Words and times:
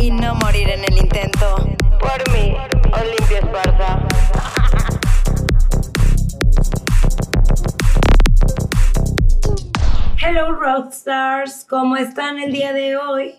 y 0.00 0.10
no 0.10 0.34
morir 0.36 0.70
en 0.70 0.82
el 0.84 0.98
intento. 0.98 1.56
Por 1.98 2.32
mí, 2.32 2.56
Olimpia 2.92 3.38
Esparza. 3.40 4.08
Hello 10.22 10.52
Rockstars, 10.52 11.66
¿cómo 11.68 11.96
están 11.96 12.38
el 12.38 12.52
día 12.52 12.72
de 12.72 12.96
hoy? 12.96 13.34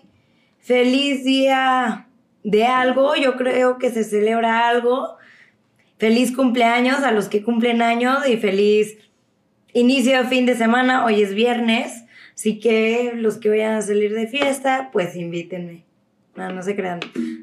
Feliz 0.60 1.24
día 1.24 2.06
de 2.44 2.66
algo, 2.66 3.16
yo 3.16 3.36
creo 3.36 3.78
que 3.78 3.90
se 3.90 4.04
celebra 4.04 4.68
algo. 4.68 5.16
Feliz 5.98 6.34
cumpleaños 6.34 7.02
a 7.02 7.10
los 7.10 7.28
que 7.28 7.42
cumplen 7.42 7.82
años 7.82 8.26
y 8.28 8.36
feliz 8.36 8.98
inicio 9.72 10.18
de 10.18 10.28
fin 10.28 10.46
de 10.46 10.54
semana. 10.54 11.04
Hoy 11.04 11.22
es 11.22 11.34
viernes, 11.34 12.04
así 12.34 12.60
que 12.60 13.12
los 13.16 13.38
que 13.38 13.48
vayan 13.48 13.74
a 13.74 13.82
salir 13.82 14.14
de 14.14 14.28
fiesta, 14.28 14.90
pues 14.92 15.16
invítenme. 15.16 15.81
No, 16.34 16.50
no 16.50 16.62
se 16.62 16.74
crean. 16.74 17.00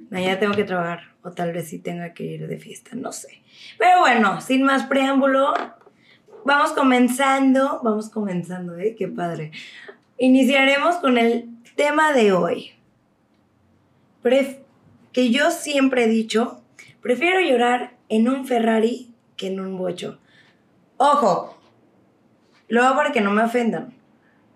Mañana 0.10 0.40
tengo 0.40 0.54
que 0.54 0.64
trabajar 0.64 1.02
o 1.24 1.32
tal 1.32 1.54
vez 1.54 1.70
sí 1.70 1.80
tenga 1.80 2.14
que 2.14 2.24
ir 2.24 2.48
de 2.48 2.58
fiesta, 2.58 2.92
no 2.96 3.12
sé. 3.12 3.42
Pero 3.78 4.00
bueno, 4.00 4.42
sin 4.42 4.64
más 4.64 4.86
preámbulo, 4.86 5.54
vamos 6.46 6.72
comenzando, 6.72 7.82
vamos 7.84 8.10
comenzando, 8.10 8.78
¿eh? 8.78 8.96
Qué 8.98 9.08
padre. 9.08 9.52
Iniciaremos 10.18 10.96
con 10.98 11.18
el 11.18 11.50
tema 11.76 12.14
de 12.14 12.34
hoy. 12.34 12.72
Pref 14.22 14.58
que 15.14 15.32
yo 15.32 15.52
siempre 15.52 16.06
he 16.06 16.08
dicho, 16.08 16.62
prefiero 17.02 17.40
llorar 17.40 17.96
en 18.10 18.28
un 18.28 18.46
Ferrari 18.46 19.14
que 19.38 19.48
en 19.48 19.60
un 19.60 19.78
bocho. 19.78 20.20
Ojo, 20.98 21.58
lo 22.68 22.84
hago 22.84 22.96
para 22.96 23.12
que 23.12 23.22
no 23.22 23.32
me 23.32 23.44
ofendan. 23.44 23.94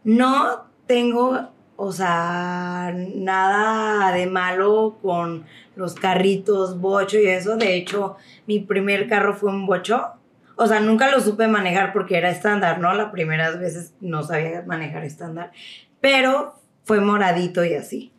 No 0.03 0.65
tengo, 0.85 1.52
o 1.83 1.91
sea, 1.91 2.95
nada 3.15 4.13
de 4.13 4.25
malo 4.25 4.97
con 5.01 5.43
los 5.75 5.95
carritos, 5.95 6.79
bocho 6.79 7.19
y 7.19 7.27
eso. 7.27 7.57
De 7.57 7.75
hecho, 7.75 8.15
mi 8.47 8.59
primer 8.59 9.09
carro 9.09 9.35
fue 9.35 9.49
un 9.49 9.65
bocho. 9.65 10.13
O 10.55 10.65
sea, 10.65 10.79
nunca 10.79 11.11
lo 11.11 11.19
supe 11.19 11.47
manejar 11.47 11.91
porque 11.91 12.17
era 12.17 12.29
estándar, 12.29 12.79
¿no? 12.79 12.93
Las 12.93 13.11
primeras 13.11 13.59
veces 13.59 13.93
no 13.99 14.23
sabía 14.23 14.63
manejar 14.65 15.03
estándar. 15.03 15.51
Pero 15.99 16.55
fue 16.85 17.01
moradito 17.01 17.65
y 17.65 17.73
así. 17.73 18.13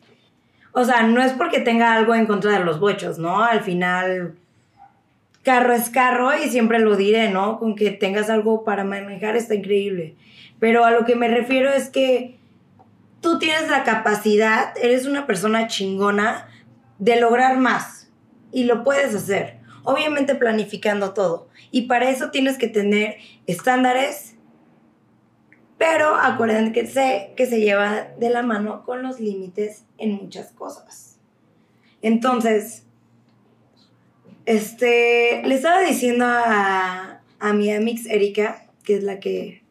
O 0.71 0.83
sea, 0.83 1.01
no 1.01 1.23
es 1.23 1.33
porque 1.33 1.59
tenga 1.59 1.95
algo 1.95 2.13
en 2.13 2.27
contra 2.27 2.51
de 2.51 2.63
los 2.63 2.79
bochos, 2.79 3.17
¿no? 3.17 3.43
Al 3.43 3.61
final, 3.61 4.35
carro 5.41 5.73
es 5.73 5.89
carro 5.89 6.37
y 6.37 6.49
siempre 6.49 6.77
lo 6.77 6.95
diré, 6.95 7.31
¿no? 7.31 7.57
Con 7.57 7.75
que 7.75 7.89
tengas 7.89 8.29
algo 8.29 8.63
para 8.63 8.83
manejar 8.83 9.35
está 9.35 9.55
increíble. 9.55 10.15
Pero 10.59 10.85
a 10.85 10.91
lo 10.91 11.03
que 11.03 11.15
me 11.15 11.29
refiero 11.29 11.71
es 11.71 11.89
que 11.89 12.37
tú 13.25 13.39
tienes 13.39 13.71
la 13.71 13.83
capacidad, 13.83 14.77
eres 14.79 15.07
una 15.07 15.25
persona 15.25 15.65
chingona 15.65 16.47
de 16.99 17.19
lograr 17.19 17.57
más 17.57 18.11
y 18.51 18.65
lo 18.65 18.83
puedes 18.83 19.15
hacer. 19.15 19.61
Obviamente 19.83 20.35
planificando 20.35 21.15
todo. 21.15 21.49
Y 21.71 21.87
para 21.87 22.11
eso 22.11 22.29
tienes 22.29 22.59
que 22.59 22.67
tener 22.67 23.15
estándares 23.47 24.35
pero 25.77 26.15
acuérdense 26.15 26.71
que 26.71 26.87
se, 26.87 27.33
que 27.35 27.47
se 27.47 27.59
lleva 27.59 28.07
de 28.17 28.29
la 28.29 28.43
mano 28.43 28.85
con 28.85 29.01
los 29.01 29.19
límites 29.19 29.85
en 29.97 30.13
muchas 30.13 30.51
cosas. 30.51 31.19
Entonces, 32.01 32.83
este, 34.45 35.41
le 35.43 35.55
estaba 35.55 35.81
diciendo 35.81 36.25
a, 36.27 37.21
a 37.39 37.53
mi 37.53 37.73
amix 37.73 38.05
Erika, 38.05 38.67
que 38.83 38.95
es 38.95 39.03
la 39.03 39.19
que 39.19 39.63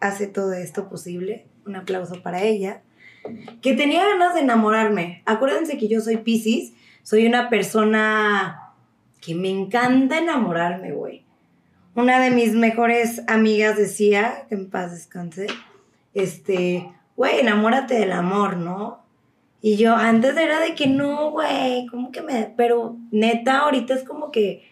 hace 0.00 0.26
todo 0.26 0.54
esto 0.54 0.88
posible, 0.88 1.46
un 1.68 1.76
aplauso 1.76 2.22
para 2.22 2.42
ella, 2.42 2.82
que 3.62 3.74
tenía 3.74 4.04
ganas 4.04 4.34
de 4.34 4.40
enamorarme. 4.40 5.22
Acuérdense 5.26 5.78
que 5.78 5.88
yo 5.88 6.00
soy 6.00 6.18
Pisces, 6.18 6.72
soy 7.02 7.26
una 7.26 7.48
persona 7.48 8.72
que 9.20 9.34
me 9.34 9.50
encanta 9.50 10.18
enamorarme, 10.18 10.92
güey 10.92 11.28
una 11.98 12.20
de 12.20 12.30
mis 12.30 12.52
mejores 12.52 13.22
amigas 13.26 13.76
decía, 13.76 14.46
que 14.48 14.54
en 14.54 14.70
paz 14.70 14.92
descanse, 14.92 15.48
este, 16.14 16.88
güey, 17.16 17.40
enamórate 17.40 17.94
del 17.94 18.12
amor, 18.12 18.56
¿no? 18.56 19.00
Y 19.60 19.76
yo 19.78 19.96
antes 19.96 20.36
era 20.36 20.60
de 20.60 20.76
que 20.76 20.86
no, 20.86 21.32
güey, 21.32 21.86
como 21.86 22.12
que 22.12 22.22
me, 22.22 22.54
pero 22.56 22.96
neta, 23.10 23.58
ahorita 23.58 23.94
es 23.94 24.04
como 24.04 24.30
que 24.30 24.62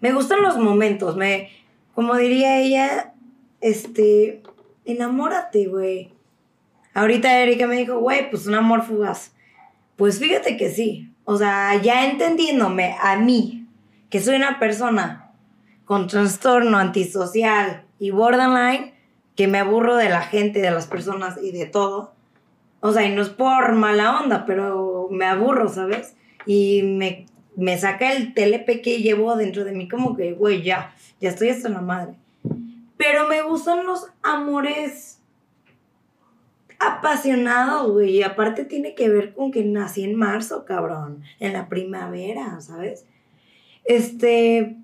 me 0.00 0.12
gustan 0.12 0.42
los 0.42 0.58
momentos, 0.58 1.16
me, 1.16 1.50
como 1.92 2.14
diría 2.14 2.60
ella, 2.60 3.14
este, 3.60 4.40
enamórate, 4.84 5.66
güey. 5.66 6.12
Ahorita 6.94 7.38
Erika 7.38 7.66
me 7.66 7.76
dijo, 7.76 7.98
güey, 7.98 8.30
pues 8.30 8.46
un 8.46 8.54
amor 8.54 8.82
fugaz. 8.82 9.32
Pues 9.96 10.18
fíjate 10.18 10.56
que 10.56 10.70
sí. 10.70 11.12
O 11.24 11.36
sea, 11.36 11.80
ya 11.80 12.10
entendiéndome 12.10 12.96
a 13.00 13.16
mí, 13.16 13.66
que 14.08 14.20
soy 14.20 14.36
una 14.36 14.58
persona 14.58 15.30
con 15.84 16.08
trastorno 16.08 16.78
antisocial 16.78 17.84
y 17.98 18.10
borderline, 18.10 18.94
que 19.36 19.46
me 19.46 19.58
aburro 19.58 19.96
de 19.96 20.08
la 20.08 20.22
gente, 20.22 20.60
de 20.60 20.70
las 20.70 20.86
personas 20.86 21.38
y 21.42 21.52
de 21.52 21.66
todo. 21.66 22.12
O 22.80 22.92
sea, 22.92 23.06
y 23.06 23.14
no 23.14 23.22
es 23.22 23.28
por 23.28 23.72
mala 23.72 24.20
onda, 24.20 24.44
pero 24.46 25.08
me 25.10 25.26
aburro, 25.26 25.68
¿sabes? 25.68 26.14
Y 26.46 26.82
me, 26.82 27.26
me 27.56 27.78
saca 27.78 28.12
el 28.12 28.34
telepe 28.34 28.80
que 28.80 29.02
llevo 29.02 29.36
dentro 29.36 29.64
de 29.64 29.72
mí 29.72 29.88
como 29.88 30.16
que, 30.16 30.32
güey, 30.32 30.62
ya, 30.62 30.94
ya 31.20 31.28
estoy 31.28 31.50
hasta 31.50 31.68
la 31.68 31.80
madre. 31.80 32.14
Pero 32.96 33.28
me 33.28 33.42
gustan 33.42 33.86
los 33.86 34.06
amores 34.22 35.19
apasionados, 36.80 37.92
güey. 37.92 38.16
Y 38.16 38.22
aparte 38.22 38.64
tiene 38.64 38.94
que 38.94 39.08
ver 39.08 39.34
con 39.34 39.52
que 39.52 39.64
nací 39.64 40.02
en 40.02 40.16
marzo, 40.16 40.64
cabrón. 40.64 41.22
En 41.38 41.52
la 41.52 41.68
primavera, 41.68 42.60
¿sabes? 42.60 43.06
Este, 43.84 44.76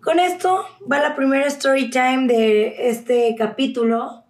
con 0.00 0.20
esto 0.20 0.64
va 0.90 1.00
la 1.00 1.16
primera 1.16 1.46
story 1.46 1.90
time 1.90 2.26
de 2.26 2.88
este 2.90 3.34
capítulo 3.36 4.24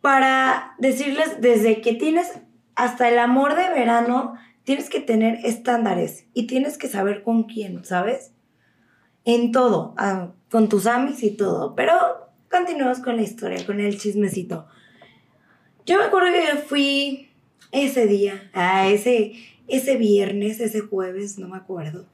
para 0.00 0.74
decirles 0.78 1.40
desde 1.40 1.80
que 1.80 1.94
tienes 1.94 2.40
hasta 2.74 3.08
el 3.08 3.18
amor 3.18 3.56
de 3.56 3.68
verano, 3.68 4.34
tienes 4.64 4.88
que 4.88 5.00
tener 5.00 5.40
estándares 5.44 6.26
y 6.34 6.46
tienes 6.46 6.78
que 6.78 6.88
saber 6.88 7.22
con 7.22 7.44
quién, 7.44 7.84
¿sabes? 7.84 8.32
En 9.24 9.52
todo, 9.52 9.94
ah, 9.98 10.32
con 10.50 10.68
tus 10.68 10.86
amis 10.86 11.22
y 11.22 11.36
todo. 11.36 11.74
Pero 11.74 11.92
continuamos 12.50 13.00
con 13.00 13.16
la 13.16 13.22
historia, 13.22 13.66
con 13.66 13.80
el 13.80 13.98
chismecito. 13.98 14.66
Yo 15.88 15.98
me 15.98 16.04
acuerdo 16.04 16.28
que 16.30 16.58
fui 16.58 17.30
ese 17.72 18.06
día, 18.06 18.48
a 18.52 18.86
ese, 18.88 19.32
ese 19.66 19.96
viernes, 19.96 20.60
ese 20.60 20.82
jueves, 20.82 21.36
no 21.38 21.48
me 21.48 21.56
acuerdo 21.56 22.06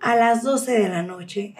a 0.00 0.14
las 0.14 0.42
12 0.42 0.72
de 0.72 0.88
la 0.88 1.02
noche 1.02 1.54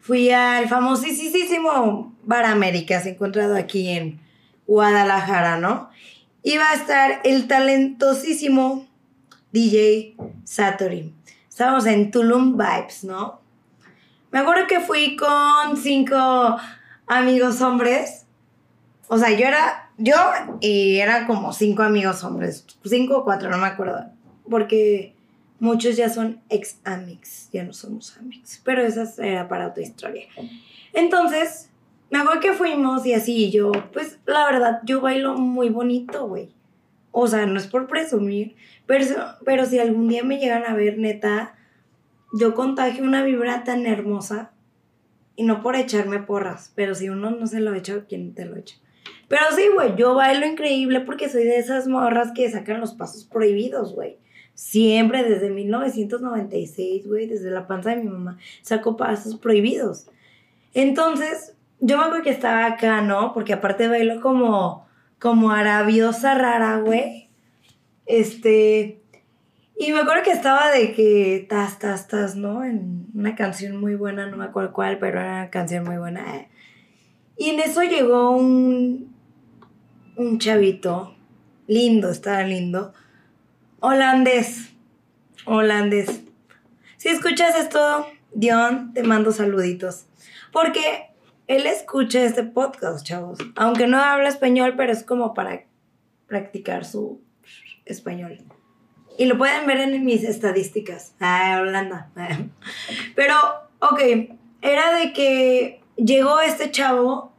fui 0.00 0.30
al 0.30 0.68
famosísimo 0.68 2.14
Bar 2.22 2.44
Américas, 2.44 3.06
encontrado 3.06 3.56
aquí 3.56 3.88
en 3.88 4.20
Guadalajara, 4.66 5.58
¿no? 5.58 5.90
Iba 6.44 6.70
a 6.70 6.74
estar 6.74 7.20
el 7.24 7.48
talentosísimo 7.48 8.86
DJ 9.50 10.14
Satori. 10.44 11.12
Estábamos 11.48 11.86
en 11.86 12.12
Tulum 12.12 12.56
Vibes, 12.56 13.02
¿no? 13.02 13.40
Me 14.30 14.38
acuerdo 14.38 14.68
que 14.68 14.78
fui 14.78 15.16
con 15.16 15.76
cinco 15.76 16.56
amigos 17.08 17.60
hombres. 17.60 18.25
O 19.08 19.18
sea, 19.18 19.30
yo 19.30 19.46
era, 19.46 19.90
yo 19.98 20.14
y 20.60 20.98
eran 20.98 21.26
como 21.26 21.52
cinco 21.52 21.82
amigos 21.82 22.24
hombres. 22.24 22.66
Cinco 22.84 23.18
o 23.18 23.24
cuatro, 23.24 23.50
no 23.50 23.58
me 23.58 23.66
acuerdo. 23.66 24.06
Porque 24.48 25.16
Muchos 25.58 25.96
ya 25.96 26.10
son 26.10 26.42
ex 26.50 26.80
amics, 26.84 27.48
ya 27.50 27.64
no 27.64 27.72
somos 27.72 28.18
amics, 28.18 28.60
pero 28.62 28.82
esa 28.82 29.10
era 29.24 29.48
para 29.48 29.68
otra 29.68 29.82
historia. 29.82 30.26
Entonces, 30.92 31.70
me 32.10 32.18
acuerdo 32.18 32.40
que 32.40 32.52
fuimos 32.52 33.06
y 33.06 33.14
así, 33.14 33.50
yo, 33.50 33.72
pues 33.92 34.18
la 34.26 34.44
verdad, 34.44 34.80
yo 34.84 35.00
bailo 35.00 35.34
muy 35.34 35.70
bonito, 35.70 36.26
güey. 36.28 36.50
O 37.10 37.26
sea, 37.26 37.46
no 37.46 37.58
es 37.58 37.66
por 37.66 37.86
presumir, 37.86 38.54
pero, 38.84 39.06
pero 39.46 39.64
si 39.64 39.78
algún 39.78 40.08
día 40.08 40.22
me 40.22 40.38
llegan 40.38 40.64
a 40.66 40.74
ver, 40.74 40.98
neta, 40.98 41.54
yo 42.38 42.54
contagio 42.54 43.02
una 43.02 43.22
vibra 43.22 43.64
tan 43.64 43.86
hermosa 43.86 44.50
y 45.36 45.44
no 45.44 45.62
por 45.62 45.74
echarme 45.74 46.18
porras, 46.18 46.70
pero 46.74 46.94
si 46.94 47.08
uno 47.08 47.30
no 47.30 47.46
se 47.46 47.60
lo 47.60 47.72
echa, 47.72 48.04
¿quién 48.06 48.34
te 48.34 48.44
lo 48.44 48.56
echa? 48.56 48.76
Pero 49.28 49.42
sí, 49.54 49.62
güey, 49.74 49.96
yo 49.96 50.14
bailo 50.14 50.46
increíble 50.46 51.00
porque 51.00 51.28
soy 51.28 51.44
de 51.44 51.58
esas 51.58 51.88
morras 51.88 52.32
que 52.34 52.50
sacan 52.50 52.80
los 52.80 52.94
pasos 52.94 53.24
prohibidos, 53.24 53.94
güey. 53.94 54.18
Siempre 54.54 55.24
desde 55.24 55.50
1996, 55.50 57.06
güey, 57.06 57.26
desde 57.26 57.50
la 57.50 57.66
panza 57.66 57.90
de 57.90 57.96
mi 57.96 58.08
mamá, 58.08 58.38
sacó 58.62 58.96
pasos 58.96 59.36
prohibidos. 59.36 60.06
Entonces, 60.72 61.54
yo 61.80 61.98
me 61.98 62.04
acuerdo 62.04 62.22
que 62.22 62.30
estaba 62.30 62.66
acá, 62.66 63.02
¿no? 63.02 63.32
Porque 63.34 63.52
aparte 63.52 63.88
bailo 63.88 64.20
como, 64.20 64.86
como 65.18 65.50
arabiosa 65.50 66.34
rara, 66.34 66.78
güey. 66.78 67.28
Este, 68.06 69.02
y 69.78 69.92
me 69.92 70.00
acuerdo 70.00 70.22
que 70.22 70.30
estaba 70.30 70.70
de 70.70 70.92
que 70.92 71.46
tas, 71.48 71.78
tas, 71.78 72.08
tas, 72.08 72.34
¿no? 72.34 72.64
En 72.64 73.06
una 73.14 73.34
canción 73.34 73.76
muy 73.78 73.94
buena, 73.94 74.26
no 74.26 74.38
me 74.38 74.44
acuerdo 74.44 74.72
cuál, 74.72 74.98
pero 74.98 75.20
era 75.20 75.32
una 75.32 75.50
canción 75.50 75.84
muy 75.84 75.98
buena. 75.98 76.46
Y 77.36 77.50
en 77.50 77.60
eso 77.60 77.82
llegó 77.82 78.30
un, 78.30 79.14
un 80.16 80.38
chavito, 80.38 81.14
lindo, 81.66 82.10
estaba 82.10 82.42
lindo 82.42 82.92
holandés. 83.80 84.72
Holandés. 85.44 86.22
Si 86.96 87.08
escuchas 87.08 87.54
esto, 87.56 88.06
Dion, 88.34 88.92
te 88.94 89.02
mando 89.02 89.32
saluditos. 89.32 90.06
Porque 90.52 91.10
él 91.46 91.66
escucha 91.66 92.24
este 92.24 92.42
podcast, 92.42 93.06
chavos. 93.06 93.38
Aunque 93.54 93.86
no 93.86 93.98
habla 93.98 94.28
español, 94.28 94.74
pero 94.76 94.92
es 94.92 95.04
como 95.04 95.34
para 95.34 95.64
practicar 96.26 96.84
su 96.84 97.20
español. 97.84 98.38
Y 99.18 99.26
lo 99.26 99.38
pueden 99.38 99.66
ver 99.66 99.78
en 99.78 100.04
mis 100.04 100.24
estadísticas. 100.24 101.14
Ah, 101.20 101.58
Holanda. 101.62 102.10
Pero, 103.14 103.34
ok, 103.78 104.00
era 104.60 104.94
de 104.98 105.12
que 105.14 105.80
llegó 105.96 106.40
este 106.40 106.70
chavo. 106.70 107.32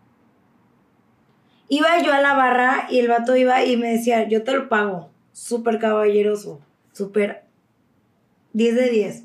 Iba 1.70 2.02
yo 2.02 2.14
a 2.14 2.22
la 2.22 2.34
barra 2.34 2.88
y 2.90 3.00
el 3.00 3.08
vato 3.08 3.36
iba 3.36 3.64
y 3.64 3.78
me 3.78 3.92
decía, 3.92 4.28
yo 4.28 4.44
te 4.44 4.54
lo 4.54 4.70
pago. 4.70 5.10
Súper 5.34 5.80
caballeroso. 5.80 6.62
Súper 6.94 7.44
10 8.54 8.76
de 8.76 8.90
10. 8.90 9.24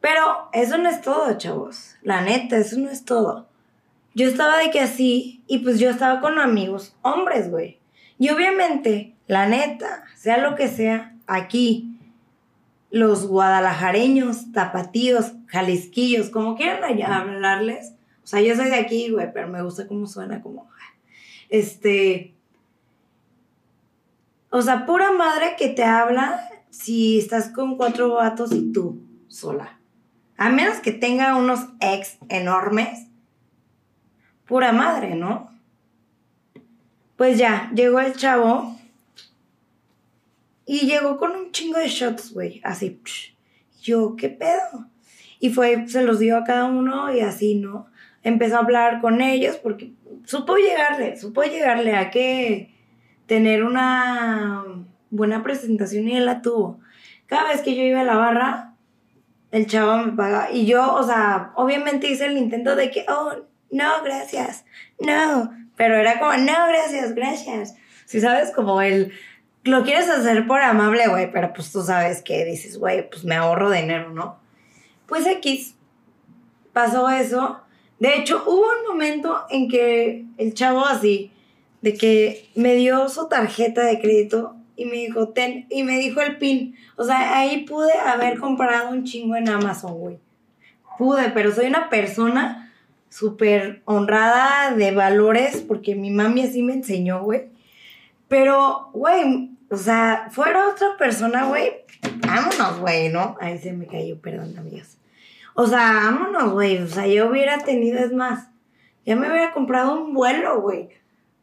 Pero 0.00 0.48
eso 0.52 0.78
no 0.78 0.88
es 0.88 1.00
todo, 1.02 1.36
chavos. 1.36 1.96
La 2.02 2.22
neta, 2.22 2.56
eso 2.56 2.78
no 2.78 2.88
es 2.88 3.04
todo. 3.04 3.48
Yo 4.14 4.26
estaba 4.26 4.58
de 4.58 4.70
que 4.70 4.80
así 4.80 5.42
y 5.46 5.58
pues 5.58 5.78
yo 5.78 5.90
estaba 5.90 6.20
con 6.20 6.38
amigos 6.38 6.96
hombres, 7.02 7.50
güey. 7.50 7.78
Y 8.18 8.30
obviamente, 8.30 9.14
la 9.26 9.46
neta, 9.46 10.04
sea 10.16 10.38
lo 10.38 10.54
que 10.54 10.68
sea, 10.68 11.14
aquí, 11.26 11.98
los 12.90 13.26
guadalajareños, 13.26 14.50
tapatíos, 14.52 15.32
jalisquillos, 15.46 16.30
como 16.30 16.56
quieran 16.56 17.00
hablarles. 17.02 17.94
O 18.28 18.30
sea, 18.30 18.42
yo 18.42 18.54
soy 18.54 18.68
de 18.68 18.74
aquí, 18.74 19.08
güey, 19.08 19.32
pero 19.32 19.48
me 19.48 19.62
gusta 19.62 19.88
cómo 19.88 20.06
suena, 20.06 20.42
como. 20.42 20.68
Este. 21.48 22.34
O 24.50 24.60
sea, 24.60 24.84
pura 24.84 25.12
madre 25.12 25.56
que 25.56 25.68
te 25.68 25.82
habla 25.82 26.46
si 26.68 27.18
estás 27.18 27.48
con 27.48 27.78
cuatro 27.78 28.12
vatos 28.12 28.52
y 28.52 28.70
tú 28.70 29.00
sola. 29.28 29.80
A 30.36 30.50
menos 30.50 30.76
que 30.80 30.92
tenga 30.92 31.36
unos 31.36 31.68
ex 31.80 32.18
enormes. 32.28 33.06
Pura 34.46 34.72
madre, 34.72 35.14
¿no? 35.14 35.50
Pues 37.16 37.38
ya, 37.38 37.70
llegó 37.74 37.98
el 38.00 38.12
chavo 38.14 38.78
y 40.66 40.80
llegó 40.80 41.16
con 41.16 41.30
un 41.30 41.50
chingo 41.50 41.78
de 41.78 41.88
shots, 41.88 42.34
güey, 42.34 42.60
así. 42.62 43.00
Yo, 43.80 44.16
¿qué 44.16 44.28
pedo? 44.28 44.90
Y 45.40 45.48
fue, 45.48 45.88
se 45.88 46.02
los 46.02 46.18
dio 46.18 46.36
a 46.36 46.44
cada 46.44 46.66
uno 46.66 47.10
y 47.14 47.20
así, 47.20 47.54
¿no? 47.54 47.88
Empezó 48.22 48.56
a 48.56 48.60
hablar 48.60 49.00
con 49.00 49.20
ellos 49.20 49.56
porque 49.56 49.92
supo 50.24 50.56
llegarle, 50.56 51.16
supo 51.16 51.42
llegarle 51.42 51.94
a 51.96 52.10
que 52.10 52.74
tener 53.26 53.64
una 53.64 54.64
buena 55.10 55.42
presentación 55.42 56.08
y 56.08 56.16
él 56.16 56.26
la 56.26 56.42
tuvo. 56.42 56.80
Cada 57.26 57.48
vez 57.48 57.60
que 57.60 57.74
yo 57.74 57.82
iba 57.82 58.00
a 58.00 58.04
la 58.04 58.16
barra, 58.16 58.74
el 59.50 59.66
chavo 59.66 59.98
me 59.98 60.12
pagaba. 60.12 60.50
Y 60.50 60.66
yo, 60.66 60.94
o 60.94 61.02
sea, 61.02 61.52
obviamente 61.54 62.10
hice 62.10 62.26
el 62.26 62.36
intento 62.36 62.76
de 62.76 62.90
que, 62.90 63.04
oh, 63.08 63.32
no, 63.70 64.02
gracias, 64.02 64.64
no. 64.98 65.52
Pero 65.76 65.94
era 65.96 66.18
como, 66.18 66.32
no, 66.32 66.66
gracias, 66.68 67.14
gracias. 67.14 67.76
Si 68.04 68.20
sabes, 68.20 68.50
como 68.50 68.80
el, 68.80 69.12
lo 69.64 69.84
quieres 69.84 70.08
hacer 70.08 70.46
por 70.46 70.60
amable, 70.60 71.06
güey, 71.08 71.30
pero 71.30 71.52
pues 71.52 71.70
tú 71.70 71.82
sabes 71.82 72.22
que 72.22 72.44
dices, 72.44 72.78
güey, 72.78 73.08
pues 73.08 73.24
me 73.24 73.36
ahorro 73.36 73.70
dinero, 73.70 74.10
¿no? 74.10 74.38
Pues 75.06 75.26
X, 75.26 75.74
pasó 76.72 77.08
eso. 77.10 77.60
De 77.98 78.16
hecho, 78.16 78.42
hubo 78.46 78.62
un 78.62 78.88
momento 78.88 79.40
en 79.50 79.68
que 79.68 80.24
el 80.36 80.54
chavo 80.54 80.84
así, 80.84 81.32
de 81.82 81.94
que 81.94 82.48
me 82.54 82.74
dio 82.74 83.08
su 83.08 83.28
tarjeta 83.28 83.84
de 83.84 84.00
crédito 84.00 84.56
y 84.76 84.84
me 84.84 84.96
dijo, 84.96 85.28
ten, 85.30 85.66
y 85.70 85.82
me 85.82 85.98
dijo 85.98 86.20
el 86.20 86.38
pin. 86.38 86.76
O 86.96 87.04
sea, 87.04 87.38
ahí 87.38 87.64
pude 87.64 87.92
haber 87.94 88.38
comprado 88.38 88.90
un 88.90 89.04
chingo 89.04 89.36
en 89.36 89.48
Amazon, 89.48 89.94
güey. 89.94 90.18
Pude, 90.96 91.30
pero 91.30 91.52
soy 91.52 91.66
una 91.66 91.88
persona 91.90 92.72
súper 93.08 93.82
honrada 93.84 94.74
de 94.74 94.92
valores 94.92 95.64
porque 95.66 95.94
mi 95.94 96.10
mami 96.10 96.42
así 96.42 96.62
me 96.62 96.74
enseñó, 96.74 97.22
güey. 97.22 97.46
Pero, 98.28 98.90
güey, 98.92 99.50
o 99.70 99.76
sea, 99.76 100.28
fuera 100.30 100.68
otra 100.68 100.96
persona, 100.98 101.46
güey, 101.46 101.72
vámonos, 102.26 102.80
güey, 102.80 103.08
¿no? 103.08 103.36
Ahí 103.40 103.58
se 103.58 103.72
me 103.72 103.86
cayó, 103.86 104.20
perdón, 104.20 104.56
amigas. 104.58 104.97
O 105.60 105.66
sea, 105.66 105.90
vámonos, 106.04 106.52
güey. 106.52 106.78
O 106.78 106.86
sea, 106.86 107.08
yo 107.08 107.28
hubiera 107.28 107.58
tenido, 107.58 107.98
es 107.98 108.12
más, 108.12 108.48
ya 109.04 109.16
me 109.16 109.28
hubiera 109.28 109.52
comprado 109.52 110.00
un 110.00 110.14
vuelo, 110.14 110.60
güey. 110.60 110.90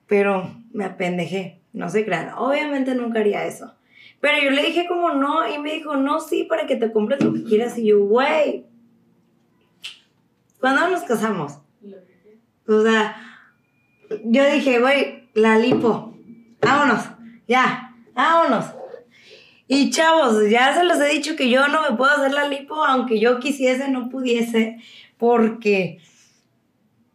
Pero 0.08 0.56
me 0.72 0.86
apendejé, 0.86 1.60
no 1.74 1.90
se 1.90 2.06
crean. 2.06 2.32
Obviamente 2.38 2.96
nunca 2.96 3.20
haría 3.20 3.44
eso. 3.44 3.76
Pero 4.22 4.42
yo 4.42 4.52
le 4.52 4.64
dije 4.64 4.88
como 4.88 5.12
no, 5.12 5.46
y 5.54 5.60
me 5.60 5.74
dijo, 5.74 5.98
no, 5.98 6.22
sí, 6.22 6.46
para 6.46 6.66
que 6.66 6.78
te 6.78 6.94
compres 6.94 7.22
lo 7.22 7.34
que 7.34 7.44
quieras. 7.44 7.78
Y 7.78 7.88
yo, 7.88 8.06
güey, 8.06 8.66
¿cuándo 10.62 10.88
nos 10.88 11.04
casamos? 11.04 11.60
O 12.70 12.82
sea, 12.84 13.18
yo 14.24 14.50
dije, 14.50 14.80
güey, 14.80 15.28
la 15.34 15.60
lipo, 15.60 16.18
vámonos, 16.62 17.04
ya, 17.50 17.94
vámonos. 18.14 18.75
Y 19.68 19.90
chavos, 19.90 20.48
ya 20.50 20.76
se 20.76 20.84
los 20.84 21.00
he 21.00 21.10
dicho 21.10 21.36
que 21.36 21.50
yo 21.50 21.68
no 21.68 21.82
me 21.82 21.98
puedo 21.98 22.12
hacer 22.12 22.34
la 22.34 22.48
lipo, 22.48 22.84
aunque 22.84 23.20
yo 23.20 23.40
quisiese, 23.40 23.90
no 23.90 24.10
pudiese, 24.10 24.78
porque 25.18 26.00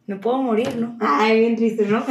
me 0.05 0.17
puedo 0.17 0.41
morir, 0.41 0.75
¿no? 0.75 0.97
Ay, 0.99 1.39
bien 1.39 1.55
triste, 1.55 1.85
¿no? 1.85 2.03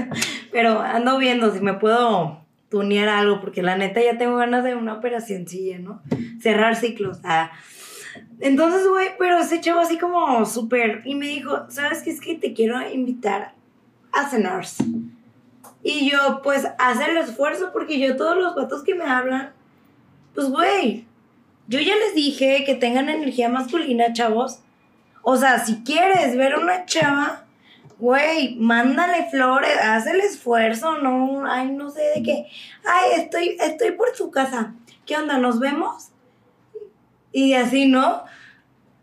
Pero 0.52 0.80
ando 0.80 1.18
viendo 1.18 1.52
si 1.52 1.60
me 1.60 1.74
puedo 1.74 2.44
tunear 2.70 3.08
algo, 3.08 3.40
porque 3.40 3.62
la 3.62 3.76
neta 3.76 4.00
ya 4.00 4.18
tengo 4.18 4.36
ganas 4.36 4.62
de 4.62 4.76
una 4.76 4.94
operación 4.94 5.38
sencilla, 5.40 5.78
¿no? 5.78 6.00
Cerrar 6.40 6.76
ciclos. 6.76 7.18
Ah. 7.24 7.50
Entonces, 8.40 8.86
güey, 8.86 9.08
pero 9.18 9.38
ese 9.38 9.60
chavo 9.60 9.80
así 9.80 9.98
como 9.98 10.44
súper, 10.46 11.02
y 11.04 11.14
me 11.14 11.26
dijo, 11.26 11.66
¿sabes 11.68 12.02
qué? 12.02 12.10
Es 12.10 12.20
que 12.20 12.36
te 12.36 12.52
quiero 12.52 12.80
invitar 12.88 13.52
a 14.12 14.28
cenar. 14.28 14.64
Y 15.82 16.10
yo, 16.10 16.40
pues, 16.42 16.66
hacer 16.78 17.10
el 17.10 17.16
esfuerzo 17.18 17.70
porque 17.72 17.98
yo 17.98 18.16
todos 18.16 18.36
los 18.36 18.54
vatos 18.54 18.82
que 18.82 18.94
me 18.94 19.04
hablan, 19.04 19.52
pues, 20.34 20.48
güey, 20.48 21.04
yo 21.68 21.80
ya 21.80 21.94
les 21.96 22.14
dije 22.14 22.64
que 22.64 22.74
tengan 22.74 23.08
energía 23.08 23.48
masculina, 23.48 24.12
chavos. 24.12 24.60
O 25.22 25.36
sea, 25.36 25.64
si 25.64 25.82
quieres 25.84 26.36
ver 26.36 26.54
a 26.54 26.58
una 26.58 26.86
chava, 26.86 27.44
güey, 27.98 28.56
mándale 28.56 29.28
flores, 29.30 29.76
haz 29.82 30.06
el 30.06 30.20
esfuerzo, 30.20 30.98
no, 30.98 31.44
ay, 31.50 31.70
no 31.72 31.90
sé 31.90 32.02
de 32.14 32.22
qué. 32.22 32.46
Ay, 32.84 33.20
estoy, 33.20 33.56
estoy 33.60 33.92
por 33.92 34.14
su 34.16 34.30
casa. 34.30 34.74
¿Qué 35.04 35.16
onda? 35.16 35.38
¿Nos 35.38 35.58
vemos? 35.60 36.08
Y 37.32 37.54
así, 37.54 37.86
¿no? 37.86 38.24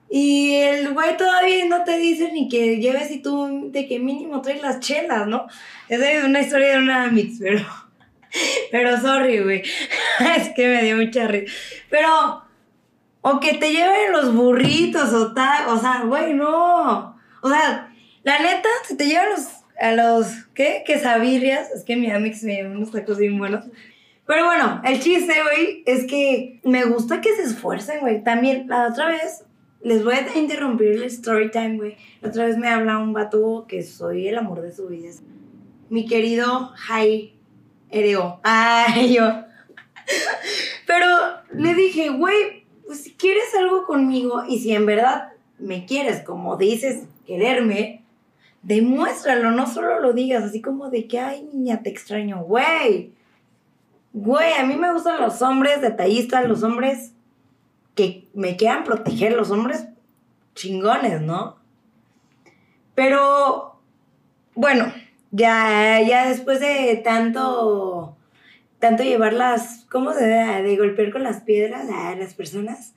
Y 0.09 0.53
el 0.53 0.93
güey 0.93 1.17
todavía 1.17 1.65
no 1.65 1.83
te 1.83 1.97
dice 1.97 2.31
ni 2.31 2.47
que 2.47 2.77
lleves 2.77 3.11
y 3.11 3.19
tú 3.21 3.69
de 3.71 3.88
que 3.88 4.00
mínimo 4.00 4.41
traes 4.41 4.61
las 4.61 4.79
chelas, 4.79 5.27
¿no? 5.27 5.47
Esa 5.89 6.11
es 6.11 6.23
una 6.23 6.41
historia 6.41 6.71
de 6.73 6.77
una 6.77 7.07
mix, 7.07 7.38
pero. 7.39 7.65
Pero 8.71 8.99
sorry, 8.99 9.39
güey. 9.39 9.63
es 10.37 10.49
que 10.49 10.67
me 10.67 10.83
dio 10.83 10.97
mucha 10.97 11.27
risa. 11.27 11.53
Pero. 11.89 12.43
O 13.21 13.39
que 13.39 13.55
te 13.55 13.71
lleven 13.71 14.11
los 14.11 14.33
burritos 14.35 15.11
o 15.13 15.33
tal. 15.33 15.69
O 15.69 15.79
sea, 15.79 16.03
güey, 16.05 16.33
no. 16.33 17.17
O 17.41 17.49
sea, 17.49 17.91
la 18.23 18.39
neta, 18.39 18.69
si 18.87 18.95
te 18.95 19.07
llevan 19.07 19.29
los. 19.29 19.47
A 19.79 19.91
los. 19.91 20.27
¿Qué? 20.53 20.83
Quesabirrias. 20.85 21.71
Es 21.71 21.83
que 21.83 21.95
mi 21.95 22.09
amix 22.11 22.43
me 22.43 22.55
lleva 22.55 22.69
unos 22.69 22.91
tacos 22.91 23.17
bien 23.17 23.37
buenos. 23.37 23.65
Pero 24.25 24.45
bueno, 24.45 24.81
el 24.83 24.99
chiste, 25.01 25.33
güey, 25.43 25.83
es 25.85 26.05
que 26.07 26.59
me 26.63 26.85
gusta 26.85 27.21
que 27.21 27.35
se 27.35 27.43
esfuercen, 27.43 27.99
güey. 27.99 28.23
También, 28.23 28.67
la 28.67 28.87
otra 28.87 29.07
vez 29.07 29.45
les 29.83 30.03
voy 30.03 30.15
a 30.15 30.37
interrumpir 30.37 30.87
el 30.93 31.03
story 31.03 31.51
time, 31.51 31.77
güey. 31.77 31.95
Otra 32.23 32.45
vez 32.45 32.57
me 32.57 32.67
habla 32.67 32.97
un 32.97 33.13
vato 33.13 33.65
que 33.67 33.83
soy 33.83 34.27
el 34.27 34.37
amor 34.39 34.61
de 34.61 34.73
su 34.73 34.87
vida. 34.87 35.11
Mi 35.89 36.07
querido 36.07 36.71
Jai 36.75 37.34
Ay, 38.43 39.13
yo. 39.13 39.43
Pero 40.85 41.07
le 41.53 41.73
dije, 41.73 42.09
güey, 42.09 42.65
pues 42.85 43.01
si 43.03 43.13
quieres 43.13 43.53
algo 43.57 43.85
conmigo 43.85 44.43
y 44.47 44.59
si 44.59 44.73
en 44.73 44.85
verdad 44.85 45.29
me 45.57 45.85
quieres 45.85 46.21
como 46.21 46.57
dices 46.57 47.05
quererme, 47.25 48.03
demuéstralo, 48.61 49.51
no 49.51 49.67
solo 49.67 49.99
lo 49.99 50.13
digas 50.13 50.43
así 50.43 50.61
como 50.61 50.89
de 50.89 51.07
que, 51.07 51.19
ay, 51.19 51.47
niña, 51.53 51.81
te 51.81 51.89
extraño, 51.89 52.43
güey. 52.43 53.13
Güey, 54.13 54.53
a 54.53 54.65
mí 54.65 54.75
me 54.75 54.91
gustan 54.91 55.21
los 55.21 55.41
hombres 55.41 55.81
detallistas, 55.81 56.47
los 56.47 56.63
hombres 56.63 57.13
que 57.95 58.27
me 58.33 58.55
quieran 58.55 58.83
proteger 58.83 59.33
los 59.33 59.51
hombres 59.51 59.87
chingones, 60.53 61.21
¿no? 61.21 61.57
Pero, 62.93 63.79
bueno, 64.53 64.91
ya, 65.32 66.01
ya 66.01 66.29
después 66.29 66.60
de 66.60 67.01
tanto, 67.03 68.17
tanto 68.79 69.03
llevar 69.03 69.34
las, 69.34 69.86
¿cómo 69.89 70.13
se 70.13 70.25
de, 70.25 70.63
de 70.63 70.77
golpear 70.77 71.12
con 71.12 71.24
las 71.24 71.41
piedras 71.41 71.89
a 71.89 72.15
las 72.15 72.34
personas? 72.34 72.96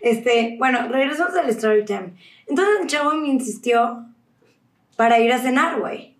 Este, 0.00 0.56
bueno, 0.58 0.88
regresamos 0.88 1.34
al 1.34 1.48
story 1.50 1.84
time. 1.84 2.14
Entonces 2.46 2.74
el 2.80 2.86
chavo 2.86 3.14
me 3.14 3.28
insistió 3.28 4.06
para 4.96 5.18
ir 5.18 5.32
a 5.32 5.38
cenar, 5.38 5.80
güey. 5.80 6.16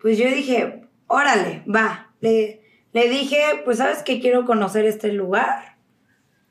Pues 0.00 0.18
yo 0.18 0.26
dije, 0.26 0.84
órale, 1.06 1.62
va. 1.72 2.10
Le, 2.20 2.62
le 2.92 3.08
dije, 3.08 3.38
pues 3.64 3.78
sabes 3.78 4.02
que 4.02 4.20
quiero 4.20 4.44
conocer 4.44 4.84
este 4.86 5.12
lugar. 5.12 5.76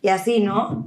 Y 0.02 0.10
así, 0.10 0.40
¿no? 0.40 0.86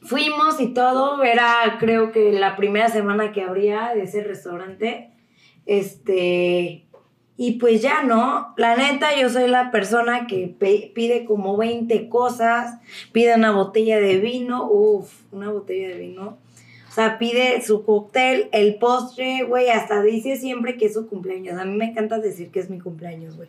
Fuimos 0.00 0.60
y 0.60 0.74
todo, 0.74 1.22
era 1.22 1.76
creo 1.78 2.10
que 2.10 2.32
la 2.32 2.56
primera 2.56 2.88
semana 2.88 3.30
que 3.30 3.42
abría 3.42 3.92
de 3.94 4.02
ese 4.02 4.24
restaurante. 4.24 5.11
Este, 5.66 6.84
y 7.36 7.52
pues 7.52 7.82
ya 7.82 8.02
no, 8.02 8.54
la 8.56 8.76
neta 8.76 9.18
yo 9.18 9.28
soy 9.28 9.48
la 9.48 9.70
persona 9.70 10.26
que 10.26 10.54
pide 10.94 11.24
como 11.24 11.56
20 11.56 12.08
cosas, 12.08 12.78
pide 13.12 13.34
una 13.34 13.52
botella 13.52 13.98
de 13.98 14.18
vino, 14.18 14.68
uff, 14.70 15.22
una 15.32 15.50
botella 15.50 15.88
de 15.88 15.98
vino. 15.98 16.38
O 16.88 16.94
sea, 16.94 17.18
pide 17.18 17.62
su 17.62 17.84
cóctel, 17.84 18.50
el 18.52 18.74
postre, 18.74 19.44
güey, 19.44 19.70
hasta 19.70 20.02
dice 20.02 20.36
siempre 20.36 20.76
que 20.76 20.86
es 20.86 20.92
su 20.94 21.08
cumpleaños. 21.08 21.58
A 21.58 21.64
mí 21.64 21.74
me 21.74 21.86
encanta 21.86 22.18
decir 22.18 22.50
que 22.50 22.60
es 22.60 22.68
mi 22.68 22.80
cumpleaños, 22.80 23.36
güey. 23.36 23.48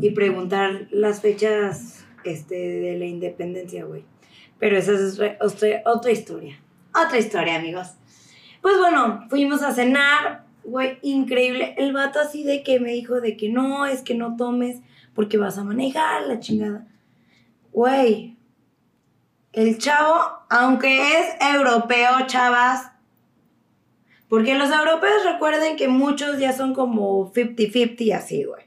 Y 0.00 0.10
preguntar 0.12 0.88
las 0.90 1.20
fechas 1.20 2.06
este, 2.24 2.54
de 2.56 2.98
la 2.98 3.04
independencia, 3.04 3.84
güey. 3.84 4.02
Pero 4.58 4.78
esa 4.78 4.92
es 4.92 5.20
otra, 5.40 5.82
otra 5.84 6.10
historia. 6.10 6.58
Otra 6.94 7.18
historia, 7.18 7.56
amigos. 7.56 7.88
Pues 8.62 8.78
bueno, 8.78 9.26
fuimos 9.28 9.62
a 9.62 9.74
cenar, 9.74 10.47
güey, 10.68 10.98
increíble. 11.02 11.74
El 11.78 11.92
vato 11.92 12.20
así 12.20 12.44
de 12.44 12.62
que 12.62 12.80
me 12.80 12.92
dijo 12.92 13.20
de 13.20 13.36
que 13.36 13.48
no, 13.48 13.86
es 13.86 14.02
que 14.02 14.14
no 14.14 14.36
tomes 14.36 14.80
porque 15.14 15.38
vas 15.38 15.58
a 15.58 15.64
manejar 15.64 16.26
la 16.26 16.40
chingada. 16.40 16.86
Güey, 17.72 18.36
el 19.52 19.78
chavo, 19.78 20.20
aunque 20.50 21.18
es 21.18 21.26
europeo, 21.40 22.26
chavas, 22.26 22.92
porque 24.28 24.54
los 24.54 24.70
europeos 24.70 25.24
recuerden 25.24 25.76
que 25.76 25.88
muchos 25.88 26.38
ya 26.38 26.52
son 26.52 26.74
como 26.74 27.32
50-50 27.32 28.14
así, 28.14 28.44
güey. 28.44 28.64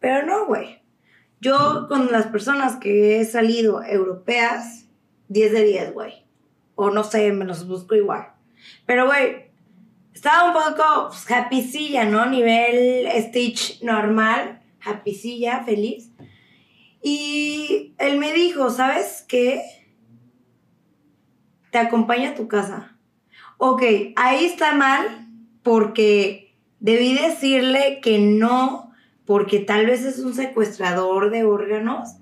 Pero 0.00 0.26
no, 0.26 0.46
güey. 0.46 0.82
Yo 1.40 1.86
con 1.88 2.12
las 2.12 2.26
personas 2.26 2.76
que 2.76 3.20
he 3.20 3.24
salido 3.24 3.82
europeas, 3.82 4.86
10 5.28 5.52
de 5.52 5.64
10, 5.64 5.94
güey. 5.94 6.24
O 6.74 6.90
no 6.90 7.04
sé, 7.04 7.32
me 7.32 7.44
los 7.44 7.66
busco 7.66 7.94
igual. 7.94 8.28
Pero, 8.84 9.06
güey, 9.06 9.45
estaba 10.16 10.48
un 10.48 10.54
poco 10.54 11.08
pues, 11.08 11.30
happycilla, 11.30 12.06
¿no? 12.06 12.24
Nivel 12.24 13.06
Stitch 13.22 13.82
normal, 13.82 14.62
happycilla, 14.82 15.62
feliz. 15.62 16.10
Y 17.02 17.94
él 17.98 18.16
me 18.16 18.32
dijo, 18.32 18.70
¿sabes 18.70 19.26
qué? 19.28 19.62
Te 21.70 21.76
acompaña 21.76 22.30
a 22.30 22.34
tu 22.34 22.48
casa. 22.48 22.96
Ok, 23.58 23.82
ahí 24.16 24.46
está 24.46 24.74
mal 24.74 25.28
porque 25.62 26.54
debí 26.80 27.14
decirle 27.14 28.00
que 28.02 28.18
no, 28.18 28.92
porque 29.26 29.58
tal 29.58 29.84
vez 29.84 30.02
es 30.02 30.18
un 30.20 30.32
secuestrador 30.32 31.30
de 31.30 31.44
órganos. 31.44 32.16